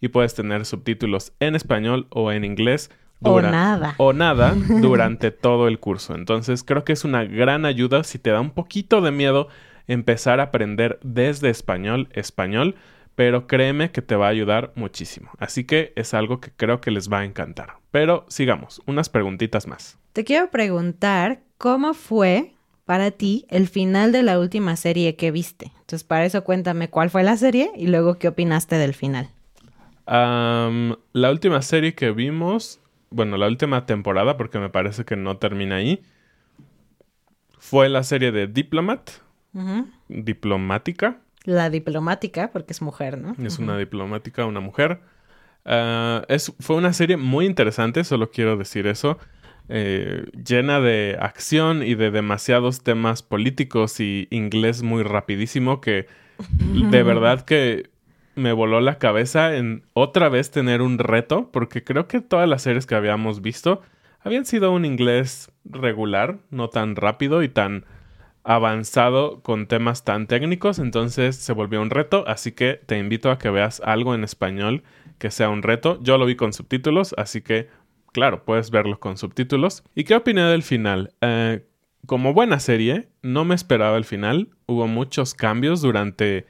y 0.00 0.08
puedes 0.08 0.34
tener 0.34 0.66
subtítulos 0.66 1.32
en 1.40 1.56
español 1.56 2.06
o 2.10 2.30
en 2.30 2.44
inglés. 2.44 2.90
O 3.22 3.30
dura- 3.36 3.50
nada. 3.50 3.94
O 3.96 4.12
nada 4.12 4.54
durante 4.82 5.30
todo 5.30 5.66
el 5.68 5.78
curso. 5.80 6.14
Entonces 6.14 6.62
creo 6.62 6.84
que 6.84 6.92
es 6.92 7.04
una 7.04 7.24
gran 7.24 7.64
ayuda 7.64 8.04
si 8.04 8.18
te 8.18 8.28
da 8.30 8.40
un 8.42 8.50
poquito 8.50 9.00
de 9.00 9.10
miedo 9.12 9.48
empezar 9.86 10.40
a 10.40 10.44
aprender 10.44 10.98
desde 11.02 11.48
español, 11.48 12.08
español, 12.12 12.74
pero 13.16 13.48
créeme 13.48 13.90
que 13.90 14.02
te 14.02 14.14
va 14.14 14.26
a 14.26 14.30
ayudar 14.30 14.72
muchísimo. 14.76 15.30
Así 15.38 15.64
que 15.64 15.92
es 15.96 16.14
algo 16.14 16.38
que 16.40 16.52
creo 16.52 16.80
que 16.80 16.92
les 16.92 17.10
va 17.10 17.20
a 17.20 17.24
encantar. 17.24 17.78
Pero 17.90 18.24
sigamos, 18.28 18.80
unas 18.86 19.08
preguntitas 19.08 19.66
más. 19.66 19.98
Te 20.12 20.22
quiero 20.22 20.50
preguntar 20.50 21.40
cómo 21.58 21.94
fue 21.94 22.52
para 22.84 23.10
ti 23.10 23.46
el 23.48 23.66
final 23.66 24.12
de 24.12 24.22
la 24.22 24.38
última 24.38 24.76
serie 24.76 25.16
que 25.16 25.32
viste. 25.32 25.72
Entonces, 25.80 26.04
para 26.04 26.24
eso 26.24 26.44
cuéntame 26.44 26.88
cuál 26.88 27.10
fue 27.10 27.24
la 27.24 27.36
serie 27.36 27.72
y 27.74 27.88
luego 27.88 28.18
qué 28.18 28.28
opinaste 28.28 28.76
del 28.76 28.94
final. 28.94 29.30
La 30.06 31.30
última 31.32 31.62
serie 31.62 31.94
que 31.96 32.12
vimos, 32.12 32.78
bueno, 33.10 33.36
la 33.38 33.48
última 33.48 33.86
temporada, 33.86 34.36
porque 34.36 34.60
me 34.60 34.68
parece 34.68 35.04
que 35.04 35.16
no 35.16 35.38
termina 35.38 35.76
ahí, 35.76 36.00
fue 37.58 37.88
la 37.88 38.04
serie 38.04 38.30
de 38.30 38.46
Diplomat, 38.46 39.10
diplomática. 40.08 41.18
La 41.46 41.70
diplomática, 41.70 42.50
porque 42.52 42.74
es 42.74 42.82
mujer, 42.82 43.16
¿no? 43.16 43.34
Es 43.42 43.58
una 43.58 43.78
diplomática, 43.78 44.44
una 44.44 44.60
mujer. 44.60 45.00
Ah, 45.64 46.22
es, 46.28 46.52
fue 46.60 46.76
una 46.76 46.92
serie 46.92 47.16
muy 47.16 47.46
interesante, 47.46 48.04
solo 48.04 48.30
quiero 48.30 48.58
decir 48.58 48.86
eso. 48.86 49.18
eh, 49.68 50.26
llena 50.44 50.80
de 50.80 51.16
acción 51.20 51.82
y 51.82 51.94
de 51.94 52.10
demasiados 52.10 52.82
temas 52.82 53.22
políticos 53.22 53.98
y 54.00 54.28
inglés 54.30 54.82
muy 54.82 55.02
rapidísimo 55.02 55.80
que 55.80 56.06
de 56.60 57.02
verdad 57.02 57.40
que 57.42 57.90
me 58.34 58.52
voló 58.52 58.80
la 58.80 58.98
cabeza 58.98 59.56
en 59.56 59.84
otra 59.94 60.28
vez 60.28 60.50
tener 60.50 60.82
un 60.82 60.98
reto, 60.98 61.50
porque 61.50 61.82
creo 61.82 62.06
que 62.06 62.20
todas 62.20 62.48
las 62.48 62.62
series 62.62 62.86
que 62.86 62.94
habíamos 62.94 63.40
visto 63.40 63.80
habían 64.20 64.44
sido 64.44 64.72
un 64.72 64.84
inglés 64.84 65.50
regular, 65.64 66.38
no 66.50 66.68
tan 66.68 66.94
rápido 66.94 67.42
y 67.42 67.48
tan 67.48 67.86
avanzado 68.46 69.42
con 69.42 69.66
temas 69.66 70.04
tan 70.04 70.26
técnicos, 70.26 70.78
entonces 70.78 71.36
se 71.36 71.52
volvió 71.52 71.82
un 71.82 71.90
reto, 71.90 72.24
así 72.26 72.52
que 72.52 72.80
te 72.86 72.98
invito 72.98 73.30
a 73.30 73.38
que 73.38 73.50
veas 73.50 73.82
algo 73.84 74.14
en 74.14 74.24
español 74.24 74.84
que 75.18 75.30
sea 75.30 75.48
un 75.48 75.62
reto. 75.62 75.98
Yo 76.02 76.16
lo 76.16 76.26
vi 76.26 76.36
con 76.36 76.52
subtítulos, 76.52 77.14
así 77.18 77.42
que 77.42 77.68
claro, 78.12 78.44
puedes 78.44 78.70
verlo 78.70 78.98
con 78.98 79.18
subtítulos. 79.18 79.84
¿Y 79.94 80.04
qué 80.04 80.14
opiné 80.14 80.42
del 80.44 80.62
final? 80.62 81.12
Eh, 81.20 81.66
como 82.06 82.32
buena 82.32 82.60
serie, 82.60 83.08
no 83.20 83.44
me 83.44 83.54
esperaba 83.54 83.96
el 83.98 84.04
final. 84.04 84.48
Hubo 84.66 84.86
muchos 84.86 85.34
cambios 85.34 85.82
durante 85.82 86.46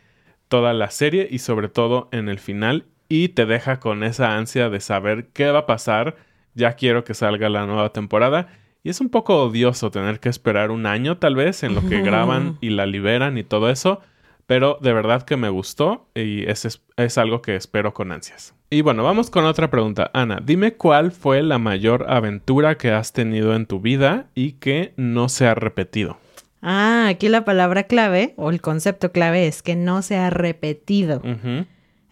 toda 0.48 0.74
la 0.74 0.90
serie 0.90 1.26
y 1.28 1.38
sobre 1.38 1.68
todo 1.68 2.08
en 2.12 2.28
el 2.28 2.38
final 2.38 2.86
y 3.08 3.30
te 3.30 3.46
deja 3.46 3.80
con 3.80 4.04
esa 4.04 4.36
ansia 4.36 4.68
de 4.68 4.80
saber 4.80 5.30
qué 5.32 5.50
va 5.50 5.60
a 5.60 5.66
pasar. 5.66 6.16
Ya 6.54 6.74
quiero 6.74 7.04
que 7.04 7.14
salga 7.14 7.48
la 7.48 7.66
nueva 7.66 7.92
temporada. 7.92 8.48
Y 8.86 8.90
es 8.90 9.00
un 9.00 9.08
poco 9.08 9.42
odioso 9.42 9.90
tener 9.90 10.20
que 10.20 10.28
esperar 10.28 10.70
un 10.70 10.86
año 10.86 11.18
tal 11.18 11.34
vez 11.34 11.64
en 11.64 11.74
lo 11.74 11.88
que 11.88 12.02
graban 12.02 12.56
y 12.60 12.70
la 12.70 12.86
liberan 12.86 13.36
y 13.36 13.42
todo 13.42 13.68
eso. 13.68 14.00
Pero 14.46 14.78
de 14.80 14.92
verdad 14.92 15.24
que 15.24 15.36
me 15.36 15.48
gustó 15.48 16.08
y 16.14 16.48
es, 16.48 16.80
es, 16.96 17.18
algo 17.18 17.42
que 17.42 17.56
espero 17.56 17.92
con 17.92 18.12
ansias. 18.12 18.54
Y 18.70 18.82
bueno, 18.82 19.02
vamos 19.02 19.28
con 19.28 19.44
otra 19.44 19.70
pregunta. 19.72 20.12
Ana, 20.14 20.40
dime 20.40 20.74
cuál 20.74 21.10
fue 21.10 21.42
la 21.42 21.58
mayor 21.58 22.06
aventura 22.08 22.78
que 22.78 22.92
has 22.92 23.12
tenido 23.12 23.56
en 23.56 23.66
tu 23.66 23.80
vida 23.80 24.26
y 24.36 24.52
que 24.52 24.92
no 24.96 25.28
se 25.28 25.48
ha 25.48 25.56
repetido. 25.56 26.18
Ah, 26.62 27.08
aquí 27.08 27.28
la 27.28 27.44
palabra 27.44 27.88
clave 27.88 28.34
o 28.36 28.50
el 28.50 28.60
concepto 28.60 29.10
clave 29.10 29.48
es 29.48 29.64
que 29.64 29.74
no 29.74 30.00
se 30.02 30.16
ha 30.16 30.30
repetido. 30.30 31.22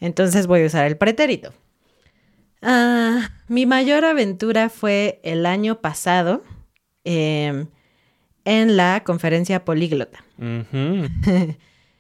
Entonces 0.01 0.49
voy 0.49 0.65
a 0.65 0.67
usar 0.67 0.87
el 0.87 0.97
pretérito. 0.97 1.53
Ah, 2.63 3.31
mi 3.47 3.65
mayor 3.65 4.05
aventura 4.05 4.71
fue 4.71 5.21
el 5.23 5.47
año 5.47 5.81
pasado 5.81 6.43
em, 7.05 7.67
en 8.45 8.77
la 8.77 9.03
conferencia 9.05 9.65
políglota. 9.65 10.25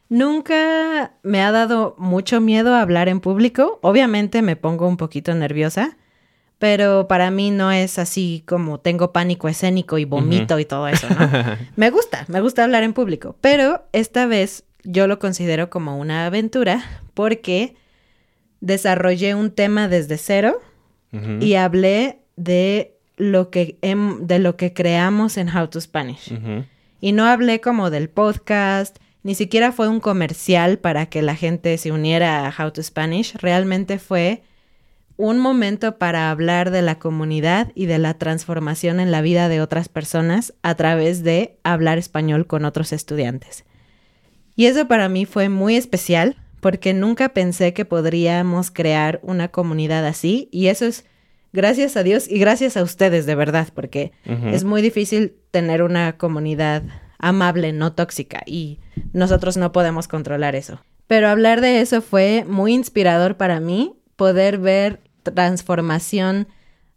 Nunca 0.08 1.12
me 1.22 1.42
ha 1.42 1.50
dado 1.50 1.94
mucho 1.98 2.40
miedo 2.40 2.74
hablar 2.74 3.08
en 3.08 3.20
público. 3.20 3.78
Obviamente 3.82 4.42
me 4.42 4.54
pongo 4.54 4.86
un 4.86 4.96
poquito 4.96 5.34
nerviosa, 5.34 5.96
pero 6.58 7.08
para 7.08 7.30
mí 7.30 7.50
no 7.50 7.72
es 7.72 7.98
así 7.98 8.44
como 8.46 8.78
tengo 8.80 9.12
pánico 9.12 9.48
escénico 9.48 9.98
y 9.98 10.04
vomito 10.04 10.58
y 10.58 10.64
todo 10.64 10.88
eso, 10.88 11.08
¿no? 11.08 11.16
me 11.76 11.90
gusta, 11.90 12.26
me 12.28 12.40
gusta 12.40 12.64
hablar 12.64 12.82
en 12.82 12.92
público, 12.92 13.36
pero 13.40 13.86
esta 13.92 14.26
vez 14.26 14.64
yo 14.84 15.06
lo 15.06 15.18
considero 15.18 15.70
como 15.70 15.98
una 15.98 16.26
aventura 16.26 16.84
porque 17.14 17.74
desarrollé 18.60 19.34
un 19.34 19.50
tema 19.50 19.88
desde 19.88 20.18
cero 20.18 20.60
y 21.40 21.54
hablé 21.54 22.22
de 22.34 22.93
lo 23.16 23.50
que 23.50 23.78
hem- 23.82 24.20
de 24.20 24.38
lo 24.38 24.56
que 24.56 24.72
creamos 24.72 25.36
en 25.36 25.48
How 25.54 25.68
to 25.68 25.80
Spanish. 25.80 26.32
Y 27.00 27.12
no 27.12 27.26
hablé 27.26 27.60
como 27.60 27.90
del 27.90 28.08
podcast, 28.08 28.96
ni 29.22 29.34
siquiera 29.34 29.72
fue 29.72 29.88
un 29.88 30.00
comercial 30.00 30.78
para 30.78 31.06
que 31.06 31.22
la 31.22 31.34
gente 31.36 31.76
se 31.78 31.92
uniera 31.92 32.46
a 32.46 32.54
How 32.64 32.72
to 32.72 32.82
Spanish. 32.82 33.34
Realmente 33.36 33.98
fue 33.98 34.42
un 35.16 35.38
momento 35.38 35.96
para 35.98 36.30
hablar 36.30 36.70
de 36.72 36.82
la 36.82 36.98
comunidad 36.98 37.70
y 37.74 37.86
de 37.86 37.98
la 37.98 38.14
transformación 38.14 38.98
en 39.00 39.12
la 39.12 39.22
vida 39.22 39.48
de 39.48 39.60
otras 39.60 39.88
personas 39.88 40.54
a 40.62 40.74
través 40.74 41.22
de 41.22 41.56
hablar 41.62 41.98
español 41.98 42.46
con 42.46 42.64
otros 42.64 42.92
estudiantes. 42.92 43.64
Y 44.56 44.66
eso 44.66 44.88
para 44.88 45.08
mí 45.08 45.24
fue 45.24 45.48
muy 45.48 45.76
especial 45.76 46.36
porque 46.60 46.94
nunca 46.94 47.28
pensé 47.28 47.72
que 47.74 47.84
podríamos 47.84 48.70
crear 48.70 49.20
una 49.22 49.48
comunidad 49.48 50.04
así 50.06 50.48
y 50.50 50.66
eso 50.68 50.86
es 50.86 51.04
gracias 51.54 51.96
a 51.96 52.02
Dios 52.02 52.28
y 52.28 52.38
gracias 52.38 52.76
a 52.76 52.82
ustedes 52.82 53.24
de 53.24 53.34
verdad 53.36 53.68
porque 53.72 54.12
es 54.26 54.64
muy 54.64 54.82
difícil 54.82 55.36
tener 55.52 55.82
una 55.82 56.18
comunidad 56.18 56.82
amable, 57.18 57.72
no 57.72 57.94
tóxica 57.94 58.42
y 58.44 58.80
nosotros 59.12 59.56
no 59.56 59.72
podemos 59.72 60.08
controlar 60.08 60.56
eso. 60.56 60.80
Pero 61.06 61.28
hablar 61.28 61.60
de 61.60 61.80
eso 61.80 62.02
fue 62.02 62.44
muy 62.46 62.74
inspirador 62.74 63.36
para 63.36 63.60
mí, 63.60 63.94
poder 64.16 64.58
ver 64.58 65.00
transformación, 65.22 66.48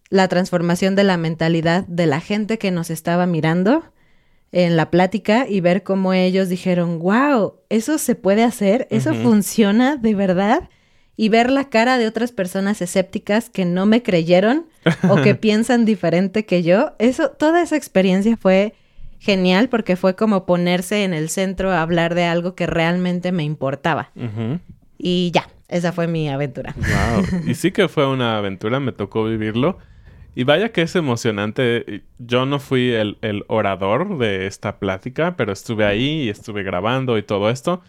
la 0.09 0.27
transformación 0.27 0.95
de 0.95 1.03
la 1.03 1.17
mentalidad 1.17 1.85
de 1.87 2.07
la 2.07 2.19
gente 2.19 2.57
que 2.57 2.71
nos 2.71 2.89
estaba 2.89 3.27
mirando 3.27 3.83
en 4.51 4.75
la 4.75 4.89
plática 4.89 5.45
y 5.47 5.61
ver 5.61 5.83
cómo 5.83 6.13
ellos 6.13 6.49
dijeron, 6.49 6.99
wow, 6.99 7.55
eso 7.69 7.99
se 7.99 8.15
puede 8.15 8.43
hacer, 8.43 8.87
eso 8.89 9.13
funciona 9.13 9.97
de 9.97 10.15
verdad. 10.15 10.69
Y 11.17 11.30
ver 11.30 11.49
la 11.49 11.67
cara 11.69 11.97
de 11.97 12.08
otras 12.08 12.32
personas 12.32 12.82
escépticas 12.82 13.49
que 13.49 13.65
no 13.65 13.86
me 13.88 14.03
creyeron 14.03 14.67
o 15.10 15.15
que 15.21 15.34
piensan 15.36 15.84
diferente 15.84 16.45
que 16.45 16.62
yo, 16.63 16.93
eso, 16.99 17.32
toda 17.32 17.62
esa 17.62 17.75
experiencia 17.75 18.38
fue 18.38 18.75
genial 19.19 19.67
porque 19.67 19.95
fue 19.95 20.15
como 20.15 20.45
ponerse 20.45 21.03
en 21.03 21.13
el 21.13 21.30
centro 21.30 21.71
a 21.71 21.82
hablar 21.82 22.15
de 22.15 22.25
algo 22.25 22.56
que 22.56 22.67
realmente 22.67 23.32
me 23.32 23.43
importaba. 23.43 24.12
Y 24.97 25.32
ya, 25.34 25.49
esa 25.67 25.91
fue 25.91 26.08
mi 26.08 26.30
aventura. 26.30 26.75
Wow. 26.75 27.41
Y 27.47 27.56
sí 27.56 27.71
que 27.71 27.88
fue 27.88 28.08
una 28.08 28.38
aventura, 28.38 28.80
me 28.80 28.91
tocó 28.91 29.23
vivirlo. 29.23 29.77
Y 30.36 30.43
vaya 30.43 30.71
que 30.71 30.84
es 30.84 30.95
emocionante. 30.95 32.03
Yo 32.19 32.45
no 32.45 32.60
fui 32.60 32.91
el, 32.91 33.17
el 33.21 33.43
orador 33.47 34.19
de 34.19 34.45
esta 34.45 34.77
plática, 34.77 35.36
pero 35.36 35.51
estuve 35.51 35.84
ahí 35.84 36.23
y 36.23 36.30
estuve 36.30 36.62
grabando 36.62 37.17
y 37.17 37.23
todo 37.23 37.49
esto. 37.49 37.82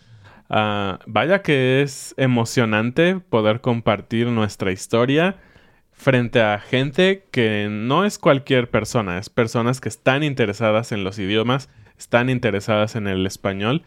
Ah, 0.48 0.98
vaya 1.06 1.42
que 1.42 1.82
es 1.82 2.14
emocionante 2.16 3.20
poder 3.20 3.60
compartir 3.60 4.28
nuestra 4.28 4.72
historia 4.72 5.36
frente 5.92 6.40
a 6.40 6.58
gente 6.58 7.24
que 7.30 7.68
no 7.70 8.04
es 8.04 8.18
cualquier 8.18 8.70
persona, 8.70 9.18
es 9.18 9.28
personas 9.28 9.80
que 9.80 9.88
están 9.88 10.22
interesadas 10.22 10.92
en 10.92 11.04
los 11.04 11.18
idiomas, 11.18 11.68
están 11.98 12.30
interesadas 12.30 12.94
en 12.94 13.08
el 13.08 13.26
español 13.26 13.82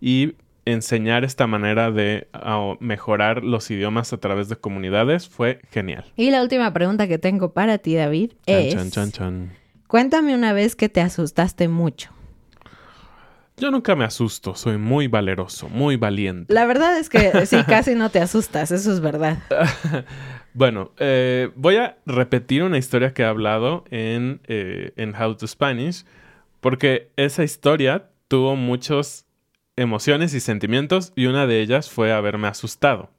y 0.00 0.34
enseñar 0.64 1.24
esta 1.24 1.46
manera 1.46 1.90
de 1.90 2.28
ah, 2.32 2.74
mejorar 2.80 3.42
los 3.42 3.70
idiomas 3.70 4.12
a 4.12 4.18
través 4.18 4.48
de 4.48 4.56
comunidades 4.56 5.28
fue 5.28 5.60
genial. 5.70 6.04
Y 6.16 6.30
la 6.30 6.42
última 6.42 6.72
pregunta 6.72 7.08
que 7.08 7.18
tengo 7.18 7.52
para 7.52 7.78
ti, 7.78 7.94
David, 7.94 8.32
es... 8.46 8.74
chan, 8.74 8.90
chan, 8.90 9.12
chan. 9.12 9.52
Cuéntame 9.86 10.34
una 10.34 10.52
vez 10.52 10.74
que 10.74 10.88
te 10.88 11.00
asustaste 11.00 11.68
mucho. 11.68 12.15
Yo 13.58 13.70
nunca 13.70 13.96
me 13.96 14.04
asusto, 14.04 14.54
soy 14.54 14.76
muy 14.76 15.08
valeroso, 15.08 15.68
muy 15.68 15.96
valiente. 15.96 16.52
La 16.52 16.66
verdad 16.66 16.98
es 16.98 17.08
que 17.08 17.46
sí, 17.46 17.56
casi 17.66 17.94
no 17.94 18.10
te 18.10 18.20
asustas, 18.20 18.70
eso 18.70 18.92
es 18.92 19.00
verdad. 19.00 19.38
Bueno, 20.56 20.92
eh, 20.96 21.50
voy 21.54 21.76
a 21.76 21.98
repetir 22.06 22.62
una 22.62 22.78
historia 22.78 23.12
que 23.12 23.20
he 23.20 23.26
hablado 23.26 23.84
en, 23.90 24.40
eh, 24.46 24.94
en 24.96 25.14
How 25.14 25.36
to 25.36 25.46
Spanish, 25.46 26.06
porque 26.62 27.10
esa 27.16 27.44
historia 27.44 28.08
tuvo 28.26 28.56
muchas 28.56 29.26
emociones 29.76 30.32
y 30.32 30.40
sentimientos 30.40 31.12
y 31.14 31.26
una 31.26 31.46
de 31.46 31.60
ellas 31.60 31.90
fue 31.90 32.10
haberme 32.10 32.48
asustado. 32.48 33.10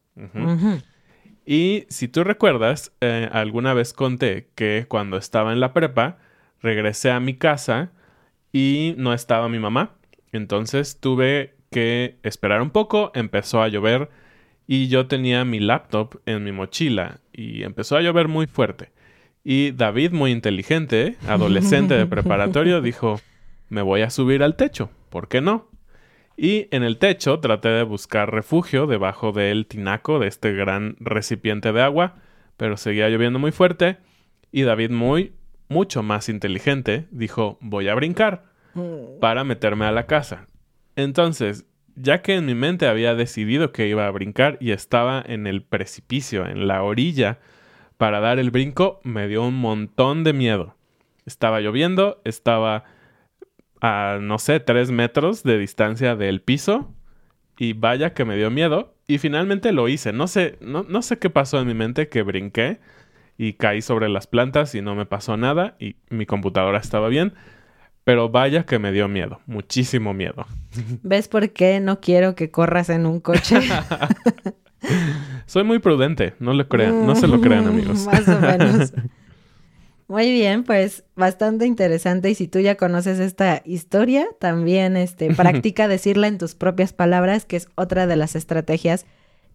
Y 1.45 1.85
si 1.89 2.07
tú 2.07 2.23
recuerdas, 2.23 2.91
eh, 3.01 3.29
alguna 3.31 3.75
vez 3.75 3.93
conté 3.93 4.49
que 4.55 4.87
cuando 4.89 5.17
estaba 5.17 5.53
en 5.53 5.59
la 5.59 5.73
prepa, 5.73 6.17
regresé 6.63 7.11
a 7.11 7.19
mi 7.19 7.35
casa 7.35 7.91
y 8.51 8.95
no 8.97 9.13
estaba 9.13 9.47
mi 9.47 9.59
mamá. 9.59 9.91
Entonces 10.31 10.99
tuve 10.99 11.55
que 11.71 12.17
esperar 12.23 12.61
un 12.61 12.69
poco, 12.69 13.11
empezó 13.13 13.61
a 13.61 13.67
llover 13.67 14.09
y 14.67 14.87
yo 14.87 15.07
tenía 15.07 15.45
mi 15.45 15.59
laptop 15.59 16.19
en 16.25 16.43
mi 16.43 16.51
mochila 16.51 17.19
y 17.31 17.63
empezó 17.63 17.97
a 17.97 18.01
llover 18.01 18.27
muy 18.27 18.47
fuerte. 18.47 18.91
Y 19.43 19.71
David, 19.71 20.11
muy 20.11 20.31
inteligente, 20.31 21.15
adolescente 21.27 21.93
de 21.93 22.05
preparatorio, 22.05 22.81
dijo, 22.81 23.21
me 23.69 23.81
voy 23.81 24.01
a 24.01 24.09
subir 24.09 24.43
al 24.43 24.55
techo, 24.55 24.89
¿por 25.09 25.27
qué 25.27 25.41
no? 25.41 25.69
Y 26.35 26.67
en 26.71 26.83
el 26.83 26.97
techo 26.97 27.39
traté 27.39 27.69
de 27.69 27.83
buscar 27.83 28.31
refugio 28.31 28.85
debajo 28.85 29.31
del 29.31 29.65
tinaco 29.65 30.19
de 30.19 30.27
este 30.27 30.53
gran 30.53 30.95
recipiente 30.99 31.71
de 31.71 31.81
agua, 31.81 32.15
pero 32.57 32.77
seguía 32.77 33.09
lloviendo 33.09 33.39
muy 33.39 33.51
fuerte 33.51 33.97
y 34.51 34.61
David 34.61 34.91
muy, 34.91 35.33
mucho 35.67 36.03
más 36.03 36.29
inteligente, 36.29 37.07
dijo 37.11 37.57
voy 37.61 37.87
a 37.87 37.95
brincar 37.95 38.43
para 39.19 39.43
meterme 39.43 39.85
a 39.85 39.91
la 39.91 40.05
casa. 40.05 40.47
Entonces, 40.95 41.65
ya 41.95 42.21
que 42.21 42.35
en 42.35 42.45
mi 42.45 42.55
mente 42.55 42.87
había 42.87 43.15
decidido 43.15 43.71
que 43.71 43.87
iba 43.87 44.07
a 44.07 44.11
brincar 44.11 44.57
y 44.59 44.71
estaba 44.71 45.23
en 45.25 45.47
el 45.47 45.63
precipicio, 45.63 46.45
en 46.45 46.67
la 46.67 46.83
orilla, 46.83 47.39
para 47.97 48.19
dar 48.19 48.39
el 48.39 48.51
brinco, 48.51 48.99
me 49.03 49.27
dio 49.27 49.43
un 49.43 49.55
montón 49.55 50.23
de 50.23 50.33
miedo. 50.33 50.75
Estaba 51.25 51.59
lloviendo, 51.59 52.21
estaba 52.23 52.83
a, 53.81 54.19
no 54.21 54.37
sé, 54.37 54.59
tres 54.59 54.91
metros 54.91 55.43
de 55.43 55.57
distancia 55.57 56.15
del 56.15 56.41
piso. 56.41 56.93
Y 57.57 57.73
vaya 57.73 58.13
que 58.13 58.25
me 58.25 58.37
dio 58.37 58.51
miedo. 58.51 58.95
Y 59.07 59.17
finalmente 59.17 59.71
lo 59.71 59.87
hice. 59.87 60.13
No 60.13 60.27
sé, 60.27 60.57
no, 60.61 60.83
no 60.87 61.01
sé 61.01 61.17
qué 61.17 61.29
pasó 61.29 61.59
en 61.59 61.67
mi 61.67 61.73
mente 61.73 62.07
que 62.07 62.21
brinqué 62.21 62.79
y 63.37 63.53
caí 63.53 63.81
sobre 63.81 64.09
las 64.09 64.27
plantas 64.27 64.75
y 64.75 64.81
no 64.81 64.95
me 64.95 65.05
pasó 65.05 65.37
nada. 65.37 65.75
Y 65.79 65.95
mi 66.09 66.25
computadora 66.25 66.77
estaba 66.77 67.07
bien. 67.07 67.33
Pero 68.07 68.29
vaya 68.29 68.65
que 68.65 68.79
me 68.79 68.93
dio 68.93 69.09
miedo. 69.09 69.41
Muchísimo 69.47 70.13
miedo. 70.13 70.45
¿Ves 71.03 71.27
por 71.27 71.49
qué 71.49 71.81
no 71.81 71.99
quiero 71.99 72.35
que 72.35 72.49
corras 72.49 72.87
en 72.89 73.05
un 73.05 73.19
coche? 73.19 73.57
Soy 75.45 75.65
muy 75.65 75.79
prudente. 75.79 76.33
No 76.39 76.53
lo 76.53 76.69
crean. 76.69 77.05
No 77.05 77.17
se 77.17 77.27
lo 77.27 77.41
crean, 77.41 77.67
amigos. 77.67 78.05
Más 78.05 78.25
o 78.29 78.39
menos. 78.39 78.93
Muy 80.07 80.31
bien, 80.31 80.63
pues 80.63 81.03
bastante 81.17 81.65
interesante 81.65 82.29
y 82.29 82.35
si 82.35 82.47
tú 82.47 82.59
ya 82.59 82.75
conoces 82.75 83.19
esta 83.19 83.61
historia, 83.65 84.25
también 84.39 84.95
este 84.95 85.27
practica 85.35 85.89
decirla 85.89 86.27
en 86.27 86.37
tus 86.37 86.55
propias 86.55 86.93
palabras, 86.93 87.43
que 87.43 87.57
es 87.57 87.67
otra 87.75 88.07
de 88.07 88.15
las 88.15 88.37
estrategias 88.37 89.05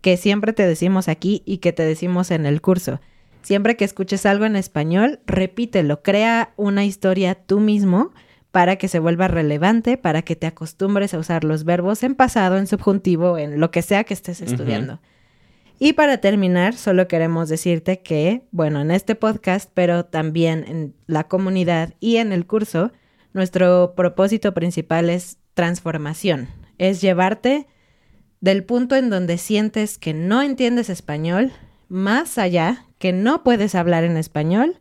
que 0.02 0.18
siempre 0.18 0.52
te 0.52 0.66
decimos 0.66 1.08
aquí 1.08 1.42
y 1.46 1.56
que 1.58 1.72
te 1.72 1.84
decimos 1.84 2.30
en 2.30 2.44
el 2.44 2.60
curso. 2.60 3.00
Siempre 3.40 3.78
que 3.78 3.86
escuches 3.86 4.26
algo 4.26 4.44
en 4.44 4.56
español, 4.56 5.20
repítelo, 5.24 6.02
crea 6.02 6.52
una 6.58 6.84
historia 6.84 7.34
tú 7.34 7.58
mismo 7.58 8.12
para 8.52 8.76
que 8.76 8.86
se 8.86 8.98
vuelva 8.98 9.28
relevante, 9.28 9.96
para 9.96 10.22
que 10.22 10.36
te 10.36 10.46
acostumbres 10.46 11.14
a 11.14 11.18
usar 11.18 11.42
los 11.42 11.64
verbos 11.64 12.02
en 12.02 12.14
pasado, 12.14 12.58
en 12.58 12.66
subjuntivo, 12.66 13.38
en 13.38 13.58
lo 13.58 13.70
que 13.70 13.82
sea 13.82 14.04
que 14.04 14.14
estés 14.14 14.42
estudiando. 14.42 15.00
Y 15.78 15.94
para 15.94 16.18
terminar, 16.18 16.74
solo 16.74 17.08
queremos 17.08 17.48
decirte 17.48 18.02
que, 18.02 18.42
bueno, 18.52 18.82
en 18.82 18.90
este 18.90 19.14
podcast, 19.16 19.70
pero 19.72 20.04
también 20.04 20.64
en 20.68 20.94
la 21.06 21.24
comunidad 21.24 21.94
y 21.98 22.18
en 22.18 22.30
el 22.30 22.46
curso, 22.46 22.92
nuestro 23.32 23.94
propósito 23.96 24.52
principal 24.52 25.08
es 25.08 25.38
transformación. 25.54 26.48
Es 26.76 27.00
llevarte 27.00 27.66
del 28.40 28.64
punto 28.64 28.96
en 28.96 29.08
donde 29.08 29.38
sientes 29.38 29.98
que 29.98 30.12
no 30.12 30.42
entiendes 30.42 30.90
español, 30.90 31.52
más 31.88 32.36
allá, 32.36 32.84
que 32.98 33.12
no 33.12 33.42
puedes 33.42 33.74
hablar 33.74 34.04
en 34.04 34.18
español, 34.18 34.78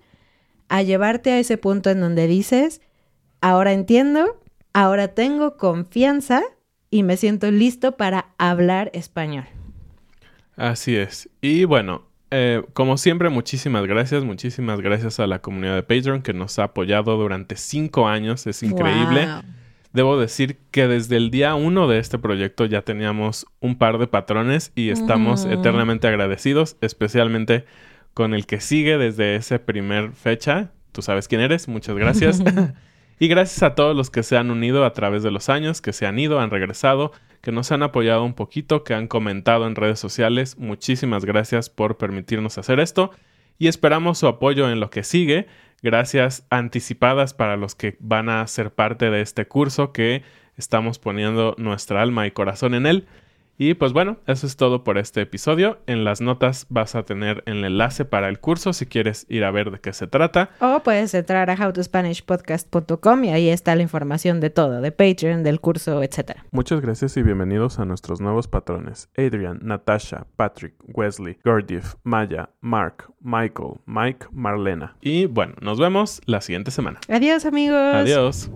a 0.67 0.83
llevarte 0.83 1.31
a 1.31 1.39
ese 1.39 1.57
punto 1.57 1.89
en 1.89 2.01
donde 2.01 2.27
dices, 2.27 2.81
ahora 3.41 3.73
entiendo, 3.73 4.39
ahora 4.73 5.09
tengo 5.09 5.57
confianza 5.57 6.41
y 6.89 7.03
me 7.03 7.17
siento 7.17 7.51
listo 7.51 7.97
para 7.97 8.27
hablar 8.37 8.91
español. 8.93 9.45
Así 10.55 10.95
es. 10.95 11.29
Y 11.41 11.65
bueno, 11.65 12.03
eh, 12.29 12.63
como 12.73 12.97
siempre, 12.97 13.29
muchísimas 13.29 13.85
gracias, 13.85 14.23
muchísimas 14.23 14.79
gracias 14.79 15.19
a 15.19 15.27
la 15.27 15.39
comunidad 15.39 15.75
de 15.75 15.83
Patreon 15.83 16.21
que 16.21 16.33
nos 16.33 16.59
ha 16.59 16.65
apoyado 16.65 17.17
durante 17.17 17.55
cinco 17.55 18.07
años, 18.07 18.47
es 18.47 18.63
increíble. 18.63 19.25
Wow. 19.25 19.41
Debo 19.93 20.17
decir 20.17 20.57
que 20.71 20.87
desde 20.87 21.17
el 21.17 21.31
día 21.31 21.55
uno 21.55 21.89
de 21.89 21.99
este 21.99 22.17
proyecto 22.17 22.65
ya 22.65 22.81
teníamos 22.83 23.45
un 23.59 23.77
par 23.77 23.97
de 23.97 24.07
patrones 24.07 24.71
y 24.73 24.89
estamos 24.89 25.43
eternamente 25.43 26.07
agradecidos, 26.07 26.77
especialmente 26.79 27.65
con 28.13 28.33
el 28.33 28.45
que 28.45 28.61
sigue 28.61 28.97
desde 28.97 29.35
esa 29.35 29.59
primer 29.59 30.13
fecha. 30.13 30.71
Tú 30.93 31.01
sabes 31.01 31.27
quién 31.27 31.41
eres, 31.41 31.67
muchas 31.67 31.97
gracias. 31.97 32.41
y 33.21 33.27
gracias 33.27 33.61
a 33.61 33.75
todos 33.75 33.95
los 33.95 34.09
que 34.09 34.23
se 34.23 34.35
han 34.35 34.49
unido 34.49 34.83
a 34.83 34.93
través 34.93 35.21
de 35.21 35.29
los 35.29 35.47
años, 35.49 35.79
que 35.79 35.93
se 35.93 36.07
han 36.07 36.17
ido, 36.17 36.39
han 36.39 36.49
regresado, 36.49 37.11
que 37.41 37.51
nos 37.51 37.71
han 37.71 37.83
apoyado 37.83 38.23
un 38.23 38.33
poquito, 38.33 38.83
que 38.83 38.95
han 38.95 39.07
comentado 39.07 39.67
en 39.67 39.75
redes 39.75 39.99
sociales. 39.99 40.57
Muchísimas 40.57 41.23
gracias 41.23 41.69
por 41.69 41.99
permitirnos 41.99 42.57
hacer 42.57 42.79
esto 42.79 43.11
y 43.59 43.67
esperamos 43.67 44.17
su 44.17 44.25
apoyo 44.25 44.71
en 44.71 44.79
lo 44.79 44.89
que 44.89 45.03
sigue. 45.03 45.45
Gracias 45.83 46.47
anticipadas 46.49 47.35
para 47.35 47.57
los 47.57 47.75
que 47.75 47.95
van 47.99 48.27
a 48.27 48.47
ser 48.47 48.73
parte 48.73 49.11
de 49.11 49.21
este 49.21 49.47
curso 49.47 49.91
que 49.91 50.23
estamos 50.57 50.97
poniendo 50.97 51.53
nuestra 51.59 52.01
alma 52.01 52.25
y 52.25 52.31
corazón 52.31 52.73
en 52.73 52.87
él. 52.87 53.07
Y 53.63 53.75
pues 53.75 53.93
bueno, 53.93 54.17
eso 54.25 54.47
es 54.47 54.55
todo 54.55 54.83
por 54.83 54.97
este 54.97 55.21
episodio. 55.21 55.77
En 55.85 56.03
las 56.03 56.19
notas 56.19 56.65
vas 56.69 56.95
a 56.95 57.03
tener 57.03 57.43
el 57.45 57.63
enlace 57.63 58.05
para 58.05 58.27
el 58.27 58.39
curso 58.39 58.73
si 58.73 58.87
quieres 58.87 59.27
ir 59.29 59.43
a 59.43 59.51
ver 59.51 59.69
de 59.69 59.79
qué 59.79 59.93
se 59.93 60.07
trata. 60.07 60.49
O 60.59 60.79
puedes 60.79 61.13
entrar 61.13 61.47
a 61.51 61.53
howtospanishpodcast.com 61.53 63.23
y 63.23 63.29
ahí 63.29 63.49
está 63.49 63.75
la 63.75 63.83
información 63.83 64.39
de 64.39 64.49
todo, 64.49 64.81
de 64.81 64.91
Patreon, 64.91 65.43
del 65.43 65.59
curso, 65.59 66.01
etc. 66.01 66.39
Muchas 66.49 66.81
gracias 66.81 67.15
y 67.17 67.21
bienvenidos 67.21 67.77
a 67.77 67.85
nuestros 67.85 68.19
nuevos 68.19 68.47
patrones. 68.47 69.09
Adrian, 69.15 69.59
Natasha, 69.61 70.25
Patrick, 70.37 70.73
Wesley, 70.87 71.37
Gurdjieff, 71.45 71.93
Maya, 72.01 72.49
Mark, 72.61 73.13
Michael, 73.19 73.73
Mike, 73.85 74.25
Marlena. 74.31 74.97
Y 75.01 75.27
bueno, 75.27 75.53
nos 75.61 75.79
vemos 75.79 76.19
la 76.25 76.41
siguiente 76.41 76.71
semana. 76.71 76.99
Adiós 77.07 77.45
amigos. 77.45 77.77
Adiós. 77.77 78.49